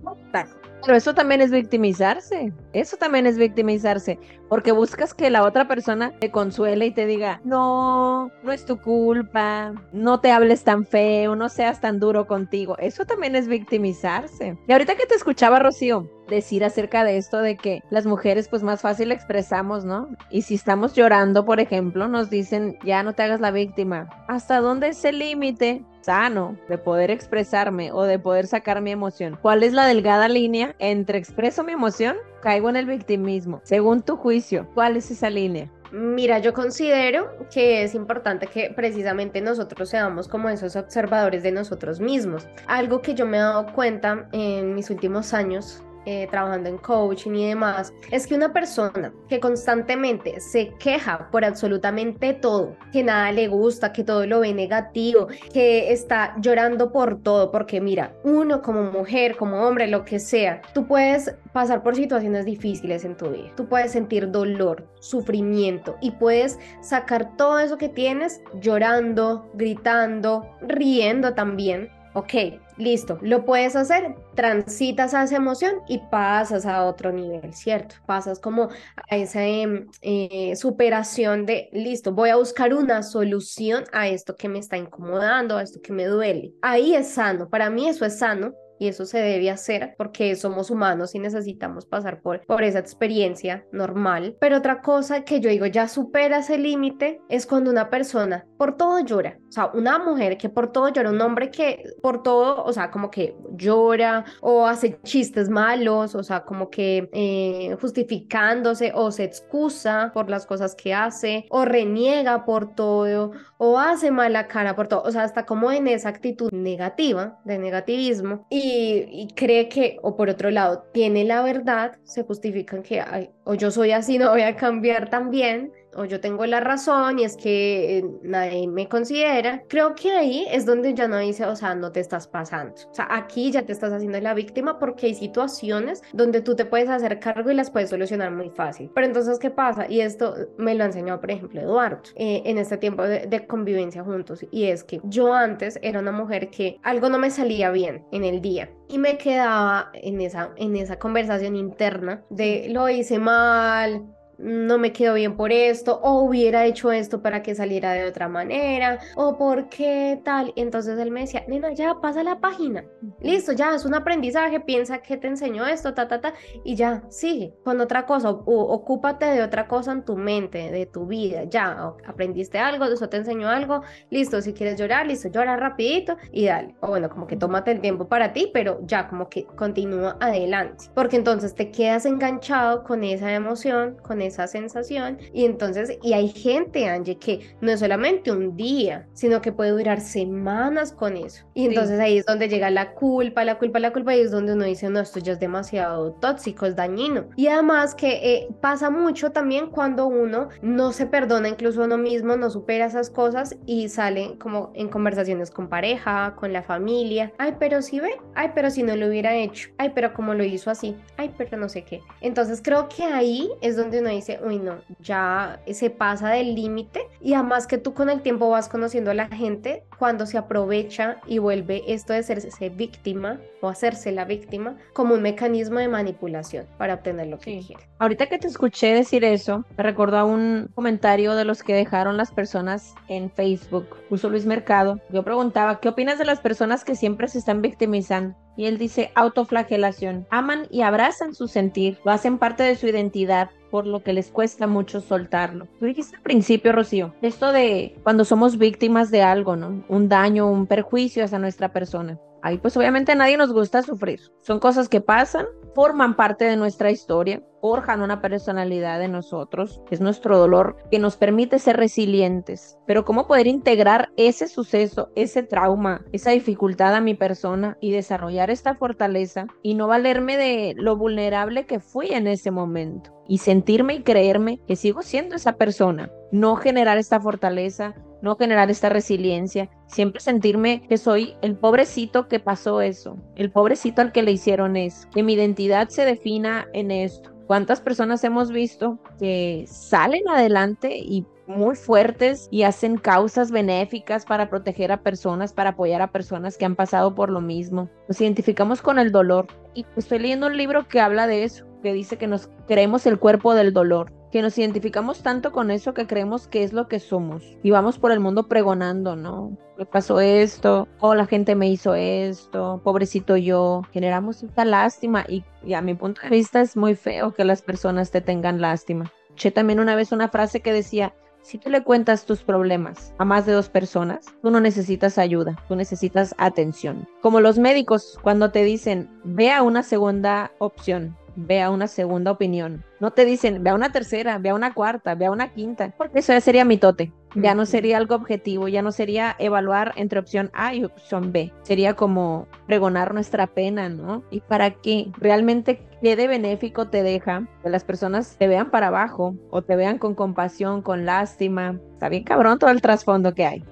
Pero 0.85 0.97
eso 0.97 1.15
también 1.15 1.41
es 1.41 1.49
victimizarse. 1.49 2.53
Eso 2.73 2.97
también 2.97 3.25
es 3.25 3.37
victimizarse. 3.37 4.19
Porque 4.49 4.71
buscas 4.71 5.15
que 5.15 5.31
la 5.31 5.43
otra 5.43 5.67
persona 5.67 6.11
te 6.19 6.29
consuele 6.29 6.85
y 6.85 6.91
te 6.91 7.07
diga, 7.07 7.41
no, 7.43 8.29
no 8.43 8.51
es 8.51 8.65
tu 8.65 8.79
culpa, 8.79 9.73
no 9.91 10.19
te 10.19 10.31
hables 10.31 10.63
tan 10.63 10.85
feo, 10.85 11.35
no 11.35 11.49
seas 11.49 11.81
tan 11.81 11.99
duro 11.99 12.27
contigo. 12.27 12.77
Eso 12.77 13.05
también 13.05 13.35
es 13.35 13.47
victimizarse. 13.47 14.57
Y 14.67 14.71
ahorita 14.71 14.95
que 14.95 15.07
te 15.07 15.15
escuchaba, 15.15 15.57
Rocío, 15.57 16.07
decir 16.27 16.63
acerca 16.63 17.03
de 17.03 17.17
esto 17.17 17.39
de 17.39 17.57
que 17.57 17.81
las 17.89 18.05
mujeres 18.05 18.47
pues 18.47 18.61
más 18.61 18.81
fácil 18.81 19.11
expresamos, 19.11 19.85
¿no? 19.85 20.09
Y 20.29 20.43
si 20.43 20.55
estamos 20.55 20.93
llorando, 20.93 21.45
por 21.45 21.59
ejemplo, 21.59 22.07
nos 22.07 22.29
dicen, 22.29 22.77
ya 22.83 23.01
no 23.01 23.13
te 23.13 23.23
hagas 23.23 23.41
la 23.41 23.49
víctima. 23.49 24.07
¿Hasta 24.27 24.61
dónde 24.61 24.89
es 24.89 25.03
el 25.05 25.17
límite 25.17 25.83
sano 26.05 26.55
de 26.69 26.77
poder 26.77 27.09
expresarme 27.09 27.91
o 27.91 28.03
de 28.03 28.19
poder 28.19 28.45
sacar 28.45 28.81
mi 28.81 28.91
emoción? 28.91 29.37
¿Cuál 29.41 29.63
es 29.63 29.73
la 29.73 29.87
delgada 29.87 30.29
línea 30.29 30.75
entre 30.79 31.17
expreso 31.17 31.63
mi 31.63 31.73
emoción, 31.73 32.15
caigo 32.41 32.69
en 32.69 32.75
el 32.75 32.85
victimismo? 32.85 33.59
Según 33.63 34.03
tu 34.03 34.15
juicio, 34.15 34.67
¿cuál 34.75 34.97
es 34.97 35.09
esa 35.09 35.29
línea? 35.29 35.69
Mira, 35.91 36.39
yo 36.39 36.53
considero 36.53 37.47
que 37.51 37.83
es 37.83 37.95
importante 37.95 38.47
que 38.47 38.71
precisamente 38.75 39.41
nosotros 39.41 39.89
seamos 39.89 40.27
como 40.27 40.49
esos 40.49 40.75
observadores 40.75 41.41
de 41.41 41.51
nosotros 41.51 41.99
mismos. 41.99 42.47
Algo 42.67 43.01
que 43.01 43.13
yo 43.13 43.25
me 43.25 43.37
he 43.37 43.39
dado 43.39 43.71
cuenta 43.73 44.27
en 44.31 44.75
mis 44.75 44.89
últimos 44.89 45.33
años 45.33 45.81
eh, 46.05 46.27
trabajando 46.29 46.69
en 46.69 46.77
coaching 46.77 47.31
y 47.31 47.47
demás, 47.49 47.93
es 48.11 48.27
que 48.27 48.35
una 48.35 48.53
persona 48.53 49.13
que 49.27 49.39
constantemente 49.39 50.39
se 50.39 50.69
queja 50.79 51.29
por 51.31 51.43
absolutamente 51.43 52.33
todo, 52.33 52.75
que 52.91 53.03
nada 53.03 53.31
le 53.31 53.47
gusta, 53.47 53.91
que 53.91 54.03
todo 54.03 54.25
lo 54.25 54.41
ve 54.41 54.53
negativo, 54.53 55.27
que 55.53 55.91
está 55.91 56.35
llorando 56.39 56.91
por 56.91 57.21
todo, 57.21 57.51
porque 57.51 57.81
mira, 57.81 58.15
uno 58.23 58.61
como 58.61 58.83
mujer, 58.83 59.35
como 59.35 59.67
hombre, 59.67 59.87
lo 59.87 60.05
que 60.05 60.19
sea, 60.19 60.61
tú 60.73 60.87
puedes 60.87 61.35
pasar 61.53 61.83
por 61.83 61.95
situaciones 61.95 62.45
difíciles 62.45 63.05
en 63.05 63.15
tu 63.15 63.29
vida, 63.29 63.51
tú 63.55 63.67
puedes 63.67 63.91
sentir 63.91 64.29
dolor, 64.31 64.87
sufrimiento 64.99 65.95
y 66.01 66.11
puedes 66.11 66.59
sacar 66.81 67.35
todo 67.37 67.59
eso 67.59 67.77
que 67.77 67.89
tienes 67.89 68.41
llorando, 68.61 69.49
gritando, 69.53 70.49
riendo 70.61 71.33
también. 71.33 71.89
Ok, 72.17 72.33
listo, 72.77 73.19
lo 73.21 73.43
puedes 73.43 73.75
hacer, 73.75 74.15
transitas 74.35 75.13
a 75.13 75.23
esa 75.23 75.35
emoción 75.35 75.81
y 75.89 75.97
pasas 75.97 76.65
a 76.65 76.85
otro 76.85 77.11
nivel, 77.11 77.53
¿cierto? 77.53 77.95
Pasas 78.05 78.39
como 78.39 78.69
a 79.09 79.17
esa 79.17 79.45
em, 79.45 79.89
eh, 80.01 80.55
superación 80.55 81.45
de, 81.45 81.67
listo, 81.73 82.13
voy 82.13 82.29
a 82.29 82.37
buscar 82.37 82.73
una 82.73 83.03
solución 83.03 83.83
a 83.91 84.07
esto 84.07 84.37
que 84.37 84.47
me 84.47 84.59
está 84.59 84.77
incomodando, 84.77 85.57
a 85.57 85.61
esto 85.61 85.81
que 85.81 85.91
me 85.91 86.05
duele. 86.05 86.53
Ahí 86.61 86.95
es 86.95 87.09
sano, 87.09 87.49
para 87.49 87.69
mí 87.69 87.89
eso 87.89 88.05
es 88.05 88.17
sano 88.17 88.53
y 88.79 88.87
eso 88.87 89.05
se 89.05 89.19
debe 89.19 89.49
hacer 89.49 89.95
porque 89.97 90.35
somos 90.35 90.69
humanos 90.69 91.15
y 91.15 91.19
necesitamos 91.19 91.85
pasar 91.85 92.21
por, 92.21 92.45
por 92.45 92.63
esa 92.63 92.79
experiencia 92.79 93.65
normal. 93.71 94.35
Pero 94.39 94.57
otra 94.57 94.81
cosa 94.81 95.23
que 95.23 95.39
yo 95.39 95.49
digo 95.49 95.65
ya 95.65 95.87
supera 95.87 96.39
ese 96.39 96.57
límite 96.57 97.21
es 97.29 97.45
cuando 97.45 97.71
una 97.71 97.89
persona 97.89 98.45
por 98.57 98.77
todo 98.77 98.99
llora. 98.99 99.37
Sea, 99.55 99.71
una 99.73 99.99
mujer 99.99 100.37
que 100.37 100.49
por 100.49 100.71
todo 100.71 100.89
llora, 100.89 101.09
un 101.09 101.21
hombre 101.21 101.49
que 101.49 101.83
por 102.01 102.23
todo, 102.23 102.63
o 102.63 102.73
sea, 102.73 102.91
como 102.91 103.09
que 103.09 103.35
llora 103.51 104.25
o 104.41 104.65
hace 104.65 104.99
chistes 105.03 105.49
malos, 105.49 106.15
o 106.15 106.23
sea, 106.23 106.43
como 106.43 106.69
que 106.69 107.09
eh, 107.13 107.75
justificándose 107.79 108.91
o 108.93 109.11
se 109.11 109.23
excusa 109.23 110.11
por 110.13 110.29
las 110.29 110.45
cosas 110.45 110.75
que 110.75 110.93
hace 110.93 111.45
o 111.49 111.65
reniega 111.65 112.45
por 112.45 112.75
todo 112.75 113.31
o 113.57 113.79
hace 113.79 114.11
mala 114.11 114.47
cara 114.47 114.75
por 114.75 114.87
todo. 114.87 115.03
O 115.03 115.11
sea, 115.11 115.25
está 115.25 115.45
como 115.45 115.71
en 115.71 115.87
esa 115.87 116.09
actitud 116.09 116.51
negativa, 116.51 117.39
de 117.45 117.57
negativismo. 117.57 118.45
Y 118.49 118.85
y, 119.11 119.27
cree 119.35 119.69
que, 119.69 119.97
o 120.01 120.15
por 120.15 120.29
otro 120.29 120.51
lado, 120.51 120.85
tiene 120.93 121.23
la 121.23 121.41
verdad, 121.41 121.97
se 122.03 122.23
justifican 122.23 122.83
que, 122.83 123.03
o 123.43 123.53
yo 123.53 123.71
soy 123.71 123.91
así, 123.91 124.17
no 124.17 124.31
voy 124.31 124.41
a 124.41 124.55
cambiar 124.55 125.09
también, 125.09 125.71
o 125.95 126.05
yo 126.05 126.19
tengo 126.19 126.45
la 126.45 126.59
razón 126.59 127.19
y 127.19 127.23
es 127.23 127.37
que 127.37 127.97
eh, 127.97 128.05
nadie 128.21 128.67
me 128.67 128.87
considera, 128.87 129.63
creo 129.67 129.95
que 129.95 130.11
ahí 130.11 130.45
es 130.51 130.65
donde 130.65 130.93
ya 130.93 131.07
no 131.07 131.17
dice, 131.17 131.45
o 131.45 131.55
sea, 131.55 131.75
no 131.75 131.91
te 131.91 131.99
estás 131.99 132.27
pasando. 132.27 132.75
O 132.89 132.93
sea, 132.93 133.07
aquí 133.09 133.51
ya 133.51 133.63
te 133.63 133.71
estás 133.71 133.93
haciendo 133.93 134.19
la 134.19 134.33
víctima 134.33 134.79
porque 134.79 135.07
hay 135.07 135.15
situaciones 135.15 136.01
donde 136.13 136.41
tú 136.41 136.55
te 136.55 136.65
puedes 136.65 136.89
hacer 136.89 137.19
cargo 137.19 137.51
y 137.51 137.55
las 137.55 137.71
puedes 137.71 137.89
solucionar 137.89 138.31
muy 138.31 138.49
fácil. 138.49 138.91
Pero 138.93 139.07
entonces, 139.07 139.39
¿qué 139.39 139.49
pasa? 139.49 139.85
Y 139.89 140.01
esto 140.01 140.35
me 140.57 140.75
lo 140.75 140.83
ha 140.83 140.87
enseñado, 140.87 141.19
por 141.19 141.31
ejemplo, 141.31 141.61
Eduardo, 141.61 142.01
eh, 142.15 142.41
en 142.45 142.57
este 142.57 142.77
tiempo 142.77 143.03
de, 143.03 143.27
de 143.27 143.47
convivencia 143.47 144.03
juntos. 144.03 144.45
Y 144.51 144.65
es 144.65 144.83
que 144.83 144.99
yo 145.03 145.33
antes 145.33 145.79
era 145.81 145.99
una 145.99 146.11
mujer 146.11 146.49
que 146.49 146.79
algo 146.83 147.09
no 147.09 147.17
me 147.17 147.29
salía 147.29 147.71
bien 147.71 148.05
en 148.11 148.23
el 148.23 148.41
día 148.41 148.69
y 148.87 148.97
me 148.97 149.17
quedaba 149.17 149.89
en 149.93 150.21
esa, 150.21 150.51
en 150.57 150.75
esa 150.75 150.99
conversación 150.99 151.55
interna 151.55 152.23
de 152.29 152.67
lo 152.69 152.89
hice 152.89 153.19
mal, 153.19 154.05
no 154.37 154.77
me 154.77 154.91
quedo 154.91 155.13
bien 155.13 155.35
por 155.35 155.51
esto, 155.51 155.99
o 156.01 156.21
hubiera 156.21 156.65
hecho 156.65 156.91
esto 156.91 157.21
para 157.21 157.41
que 157.41 157.55
saliera 157.55 157.93
de 157.93 158.05
otra 158.05 158.27
manera, 158.27 158.99
o 159.15 159.37
por 159.37 159.69
qué 159.69 160.19
tal. 160.23 160.53
Entonces 160.55 160.97
él 160.99 161.11
me 161.11 161.21
decía, 161.21 161.43
nena, 161.47 161.73
ya 161.73 161.95
pasa 162.01 162.23
la 162.23 162.39
página, 162.39 162.85
listo, 163.21 163.51
ya 163.53 163.75
es 163.75 163.85
un 163.85 163.93
aprendizaje, 163.93 164.59
piensa 164.59 164.99
que 164.99 165.17
te 165.17 165.27
enseñó 165.27 165.65
esto, 165.65 165.93
ta, 165.93 166.07
ta, 166.07 166.21
ta, 166.21 166.33
y 166.63 166.75
ya, 166.75 167.03
sigue 167.09 167.53
con 167.63 167.79
otra 167.81 168.05
cosa, 168.05 168.29
o, 168.31 168.43
ocúpate 168.45 169.25
de 169.25 169.43
otra 169.43 169.67
cosa 169.67 169.91
en 169.91 170.03
tu 170.03 170.15
mente, 170.15 170.71
de 170.71 170.85
tu 170.85 171.05
vida, 171.05 171.43
ya, 171.45 171.93
aprendiste 172.05 172.59
algo, 172.59 172.85
eso 172.85 173.09
te 173.09 173.17
enseñó 173.17 173.49
algo, 173.49 173.81
listo, 174.09 174.41
si 174.41 174.53
quieres 174.53 174.79
llorar, 174.79 175.07
listo, 175.07 175.29
llora 175.29 175.57
rapidito 175.57 176.17
y 176.31 176.45
dale, 176.45 176.75
o 176.81 176.87
bueno, 176.87 177.09
como 177.09 177.27
que 177.27 177.35
tómate 177.35 177.71
el 177.71 177.81
tiempo 177.81 178.07
para 178.07 178.33
ti, 178.33 178.49
pero 178.53 178.79
ya 178.83 179.07
como 179.07 179.29
que 179.29 179.45
continúa 179.45 180.17
adelante, 180.19 180.85
porque 180.93 181.15
entonces 181.15 181.55
te 181.55 181.71
quedas 181.71 182.05
enganchado 182.05 182.83
con 182.83 183.03
esa 183.03 183.33
emoción, 183.33 183.97
con 184.01 184.21
esa 184.25 184.47
sensación. 184.47 185.17
Y 185.33 185.45
entonces, 185.45 185.97
y 186.01 186.13
hay 186.13 186.29
gente, 186.29 186.87
Angie, 186.87 187.17
que 187.17 187.39
no 187.61 187.71
es 187.71 187.79
solamente 187.79 188.31
un 188.31 188.55
día, 188.55 189.07
sino 189.13 189.41
que 189.41 189.51
puede 189.51 189.71
durar 189.71 190.01
semanas 190.01 190.91
con 190.91 191.17
eso. 191.17 191.45
Y 191.53 191.65
entonces 191.65 191.99
ahí 191.99 192.17
es 192.17 192.25
donde 192.25 192.49
llega 192.49 192.69
la 192.69 192.93
culpa, 192.93 193.43
la 193.43 193.57
culpa, 193.57 193.79
la 193.79 193.93
culpa, 193.93 194.15
y 194.15 194.21
es 194.21 194.31
donde 194.31 194.53
uno 194.53 194.65
dice, 194.65 194.89
no, 194.89 194.99
esto 194.99 195.19
ya 195.19 195.33
es 195.33 195.39
demasiado 195.39 196.13
tóxico, 196.13 196.65
es 196.65 196.75
dañino. 196.75 197.25
Y 197.35 197.47
además 197.47 197.95
que 197.95 198.07
eh, 198.23 198.47
pasa 198.61 198.89
mucho 198.89 199.31
también 199.31 199.67
cuando 199.69 200.07
uno 200.07 200.49
no 200.61 200.91
se 200.91 201.05
perdona 201.05 201.49
incluso 201.49 201.83
uno 201.83 201.97
mismo, 201.97 202.35
no 202.35 202.49
supera 202.49 202.85
esas 202.85 203.09
cosas 203.09 203.55
y 203.65 203.89
sale 203.89 204.37
como 204.39 204.71
en 204.75 204.89
conversaciones 204.89 205.51
con 205.51 205.69
pareja, 205.69 206.35
con 206.35 206.53
la 206.53 206.63
familia. 206.63 207.31
Ay, 207.37 207.55
pero 207.59 207.81
si 207.81 207.99
ve, 207.99 208.11
ay, 208.33 208.51
pero 208.55 208.69
si 208.69 208.83
no 208.83 208.95
lo 208.95 209.07
hubiera 209.07 209.35
hecho, 209.35 209.69
ay, 209.77 209.91
pero 209.93 210.13
como 210.13 210.33
lo 210.33 210.43
hizo 210.43 210.69
así, 210.69 210.95
ay, 211.17 211.33
pero 211.37 211.57
no 211.57 211.69
sé 211.69 211.83
qué. 211.83 212.01
Entonces 212.21 212.61
creo 212.63 212.87
que 212.89 213.03
ahí 213.03 213.49
es 213.61 213.75
donde 213.75 213.99
uno 213.99 214.09
dice, 214.15 214.39
uy, 214.43 214.59
no, 214.59 214.79
ya 214.99 215.61
se 215.71 215.89
pasa 215.89 216.29
del 216.29 216.55
límite 216.55 217.01
y 217.21 217.33
además 217.33 217.67
que 217.67 217.77
tú 217.77 217.93
con 217.93 218.09
el 218.09 218.21
tiempo 218.21 218.49
vas 218.49 218.69
conociendo 218.69 219.11
a 219.11 219.13
la 219.13 219.27
gente 219.27 219.83
cuando 219.97 220.25
se 220.25 220.37
aprovecha 220.37 221.17
y 221.27 221.39
vuelve 221.39 221.83
esto 221.87 222.13
de 222.13 222.23
serse 222.23 222.69
víctima 222.69 223.39
o 223.61 223.69
hacerse 223.69 224.11
la 224.11 224.25
víctima 224.25 224.77
como 224.93 225.15
un 225.15 225.21
mecanismo 225.21 225.79
de 225.79 225.87
manipulación 225.87 226.65
para 226.77 226.95
obtener 226.95 227.27
lo 227.27 227.39
que 227.39 227.61
quiere. 227.65 227.83
Ahorita 227.99 228.27
que 228.27 228.37
te 228.37 228.47
escuché 228.47 228.93
decir 228.93 229.23
eso, 229.23 229.63
me 229.77 229.83
recordó 229.83 230.17
a 230.17 230.25
un 230.25 230.69
comentario 230.75 231.35
de 231.35 231.45
los 231.45 231.63
que 231.63 231.73
dejaron 231.73 232.17
las 232.17 232.31
personas 232.31 232.93
en 233.07 233.31
Facebook, 233.31 233.87
puso 234.09 234.29
Luis 234.29 234.45
Mercado. 234.45 234.99
Yo 235.09 235.23
preguntaba, 235.23 235.79
¿qué 235.79 235.89
opinas 235.89 236.19
de 236.19 236.25
las 236.25 236.39
personas 236.39 236.83
que 236.83 236.95
siempre 236.95 237.27
se 237.27 237.39
están 237.39 237.61
victimizando? 237.61 238.35
Y 238.57 238.67
él 238.67 238.77
dice 238.77 239.11
autoflagelación. 239.15 240.27
Aman 240.29 240.67
y 240.69 240.81
abrazan 240.81 241.33
su 241.33 241.47
sentir, 241.47 241.97
lo 242.05 242.11
hacen 242.11 242.37
parte 242.37 242.63
de 242.63 242.75
su 242.75 242.87
identidad, 242.87 243.49
por 243.75 243.87
lo 243.87 244.03
que 244.03 244.13
les 244.13 244.31
cuesta 244.31 244.67
mucho 244.67 245.01
soltarlo. 245.01 245.67
Tú 245.79 245.85
dijiste 245.85 246.15
al 246.15 246.21
principio, 246.21 246.71
Rocío, 246.71 247.13
esto 247.21 247.51
de 247.51 247.99
cuando 248.03 248.23
somos 248.23 248.57
víctimas 248.57 249.11
de 249.11 249.21
algo, 249.21 249.57
¿no? 249.57 249.83
Un 249.89 250.07
daño, 250.07 250.49
un 250.49 250.65
perjuicio 250.65 251.25
hacia 251.25 251.39
nuestra 251.39 251.73
persona. 251.73 252.17
Ahí 252.41 252.57
pues 252.57 252.77
obviamente 252.77 253.11
a 253.11 253.15
nadie 253.15 253.35
nos 253.35 253.51
gusta 253.51 253.81
sufrir. 253.81 254.21
Son 254.39 254.61
cosas 254.61 254.87
que 254.87 255.01
pasan, 255.01 255.45
forman 255.75 256.15
parte 256.15 256.45
de 256.45 256.55
nuestra 256.55 256.89
historia, 256.89 257.43
forjan 257.59 258.01
una 258.01 258.21
personalidad 258.21 258.97
de 258.97 259.09
nosotros, 259.09 259.81
es 259.91 259.99
nuestro 259.99 260.37
dolor 260.37 260.77
que 260.89 260.99
nos 260.99 261.17
permite 261.17 261.59
ser 261.59 261.75
resilientes. 261.75 262.77
Pero 262.87 263.03
cómo 263.03 263.27
poder 263.27 263.47
integrar 263.47 264.09
ese 264.15 264.47
suceso, 264.47 265.09
ese 265.15 265.43
trauma, 265.43 266.05
esa 266.13 266.31
dificultad 266.31 266.95
a 266.95 267.01
mi 267.01 267.13
persona 267.13 267.77
y 267.81 267.91
desarrollar 267.91 268.49
esta 268.49 268.75
fortaleza 268.75 269.47
y 269.61 269.73
no 269.73 269.87
valerme 269.87 270.37
de 270.37 270.73
lo 270.77 270.95
vulnerable 270.95 271.65
que 271.65 271.81
fui 271.81 272.07
en 272.07 272.27
ese 272.27 272.51
momento 272.51 273.13
y 273.27 273.39
sentirme 273.39 273.95
y 273.95 274.03
creerme 274.03 274.61
que 274.67 274.77
sigo 274.77 275.01
siendo 275.01 275.35
esa 275.35 275.57
persona, 275.57 276.09
no 276.31 276.55
generar 276.55 276.97
esta 276.97 277.19
fortaleza, 277.19 277.95
no 278.21 278.35
generar 278.35 278.69
esta 278.69 278.89
resiliencia, 278.89 279.69
siempre 279.87 280.21
sentirme 280.21 280.81
que 280.87 280.97
soy 280.97 281.35
el 281.41 281.55
pobrecito 281.55 282.27
que 282.27 282.39
pasó 282.39 282.81
eso, 282.81 283.17
el 283.35 283.51
pobrecito 283.51 284.01
al 284.01 284.11
que 284.11 284.23
le 284.23 284.31
hicieron 284.31 284.75
eso, 284.75 285.07
que 285.13 285.23
mi 285.23 285.33
identidad 285.33 285.89
se 285.89 286.05
defina 286.05 286.67
en 286.73 286.91
esto. 286.91 287.31
¿Cuántas 287.47 287.79
personas 287.79 288.23
hemos 288.23 288.51
visto 288.51 288.97
que 289.19 289.65
salen 289.67 290.27
adelante 290.27 290.97
y 290.97 291.25
muy 291.45 291.75
fuertes 291.75 292.47
y 292.49 292.63
hacen 292.63 292.97
causas 292.97 293.51
benéficas 293.51 294.25
para 294.25 294.49
proteger 294.49 294.91
a 294.91 295.03
personas, 295.03 295.53
para 295.53 295.71
apoyar 295.71 296.01
a 296.01 296.11
personas 296.11 296.57
que 296.57 296.65
han 296.65 296.75
pasado 296.75 297.13
por 297.13 297.29
lo 297.29 297.41
mismo? 297.41 297.87
Nos 298.07 298.19
identificamos 298.19 298.81
con 298.81 298.97
el 298.97 299.11
dolor 299.11 299.47
Y 299.75 299.85
estoy 299.95 300.19
leyendo 300.19 300.47
un 300.47 300.57
libro 300.57 300.87
que 300.87 300.99
habla 300.99 301.27
de 301.27 301.43
eso, 301.43 301.65
que 301.83 301.93
dice 301.93 302.17
que 302.17 302.25
nos 302.25 302.49
creemos 302.67 303.05
el 303.05 303.19
cuerpo 303.19 303.53
del 303.53 303.73
dolor, 303.73 304.11
que 304.35 304.41
nos 304.41 304.57
identificamos 304.57 305.23
tanto 305.23 305.53
con 305.53 305.71
eso 305.71 305.93
que 305.93 306.07
creemos 306.07 306.49
que 306.49 306.63
es 306.63 306.73
lo 306.73 306.89
que 306.89 306.99
somos. 306.99 307.41
Y 307.63 307.71
vamos 307.71 307.97
por 307.99 308.11
el 308.11 308.19
mundo 308.19 308.49
pregonando, 308.49 309.15
¿no? 309.15 309.55
Me 309.77 309.85
pasó 309.85 310.19
esto, 310.19 310.89
o 310.99 311.15
la 311.15 311.25
gente 311.25 311.55
me 311.55 311.69
hizo 311.69 311.95
esto, 311.95 312.81
pobrecito 312.83 313.37
yo. 313.37 313.83
Generamos 313.93 314.43
esta 314.43 314.65
lástima 314.65 315.23
y, 315.25 315.45
y 315.65 315.73
a 315.73 315.81
mi 315.81 315.93
punto 315.93 316.19
de 316.19 316.31
vista 316.31 316.59
es 316.59 316.75
muy 316.75 316.95
feo 316.95 317.33
que 317.33 317.45
las 317.45 317.61
personas 317.61 318.11
te 318.11 318.19
tengan 318.19 318.59
lástima. 318.59 319.09
Escuché 319.27 319.51
también 319.51 319.79
una 319.79 319.95
vez 319.95 320.11
una 320.11 320.27
frase 320.27 320.59
que 320.59 320.73
decía, 320.73 321.13
si 321.41 321.57
tú 321.57 321.69
le 321.69 321.85
cuentas 321.85 322.25
tus 322.25 322.43
problemas 322.43 323.13
a 323.17 323.23
más 323.23 323.45
de 323.45 323.53
dos 323.53 323.69
personas, 323.69 324.25
tú 324.41 324.51
no 324.51 324.59
necesitas 324.59 325.17
ayuda, 325.17 325.55
tú 325.69 325.77
necesitas 325.77 326.35
atención. 326.37 327.07
Como 327.21 327.39
los 327.39 327.57
médicos, 327.57 328.19
cuando 328.21 328.51
te 328.51 328.65
dicen, 328.65 329.09
ve 329.23 329.53
a 329.53 329.63
una 329.63 329.81
segunda 329.81 330.51
opción, 330.57 331.15
ve 331.35 331.61
a 331.61 331.69
una 331.69 331.87
segunda 331.87 332.31
opinión. 332.31 332.83
No 332.99 333.11
te 333.11 333.25
dicen, 333.25 333.63
ve 333.63 333.69
a 333.69 333.75
una 333.75 333.91
tercera, 333.91 334.37
ve 334.37 334.49
a 334.49 334.55
una 334.55 334.73
cuarta, 334.73 335.15
ve 335.15 335.25
a 335.25 335.31
una 335.31 335.53
quinta, 335.53 335.93
porque 335.97 336.19
eso 336.19 336.33
ya 336.33 336.41
sería 336.41 336.65
mitote. 336.65 337.11
Ya 337.35 337.53
no 337.53 337.65
sería 337.65 337.97
algo 337.97 338.15
objetivo, 338.15 338.69
ya 338.69 338.81
no 338.81 338.93
sería 338.93 339.35
evaluar 339.39 339.91
entre 339.97 340.19
opción 340.19 340.49
A 340.53 340.73
y 340.73 340.85
opción 340.85 341.33
B. 341.33 341.51
Sería 341.63 341.93
como 341.93 342.47
pregonar 342.65 343.13
nuestra 343.13 343.47
pena, 343.47 343.89
¿no? 343.89 344.23
¿Y 344.31 344.39
para 344.39 344.71
qué? 344.71 345.11
Realmente, 345.17 345.81
¿qué 346.01 346.15
de 346.15 346.29
benéfico 346.29 346.87
te 346.87 347.03
deja 347.03 347.45
que 347.61 347.69
las 347.69 347.83
personas 347.83 348.37
te 348.37 348.47
vean 348.47 348.71
para 348.71 348.87
abajo 348.87 349.35
o 349.49 349.61
te 349.61 349.75
vean 349.75 349.97
con 349.97 350.15
compasión, 350.15 350.81
con 350.81 351.05
lástima? 351.05 351.77
Está 351.91 352.07
bien 352.07 352.23
cabrón 352.23 352.57
todo 352.57 352.69
el 352.69 352.81
trasfondo 352.81 353.33
que 353.33 353.45
hay. 353.45 353.65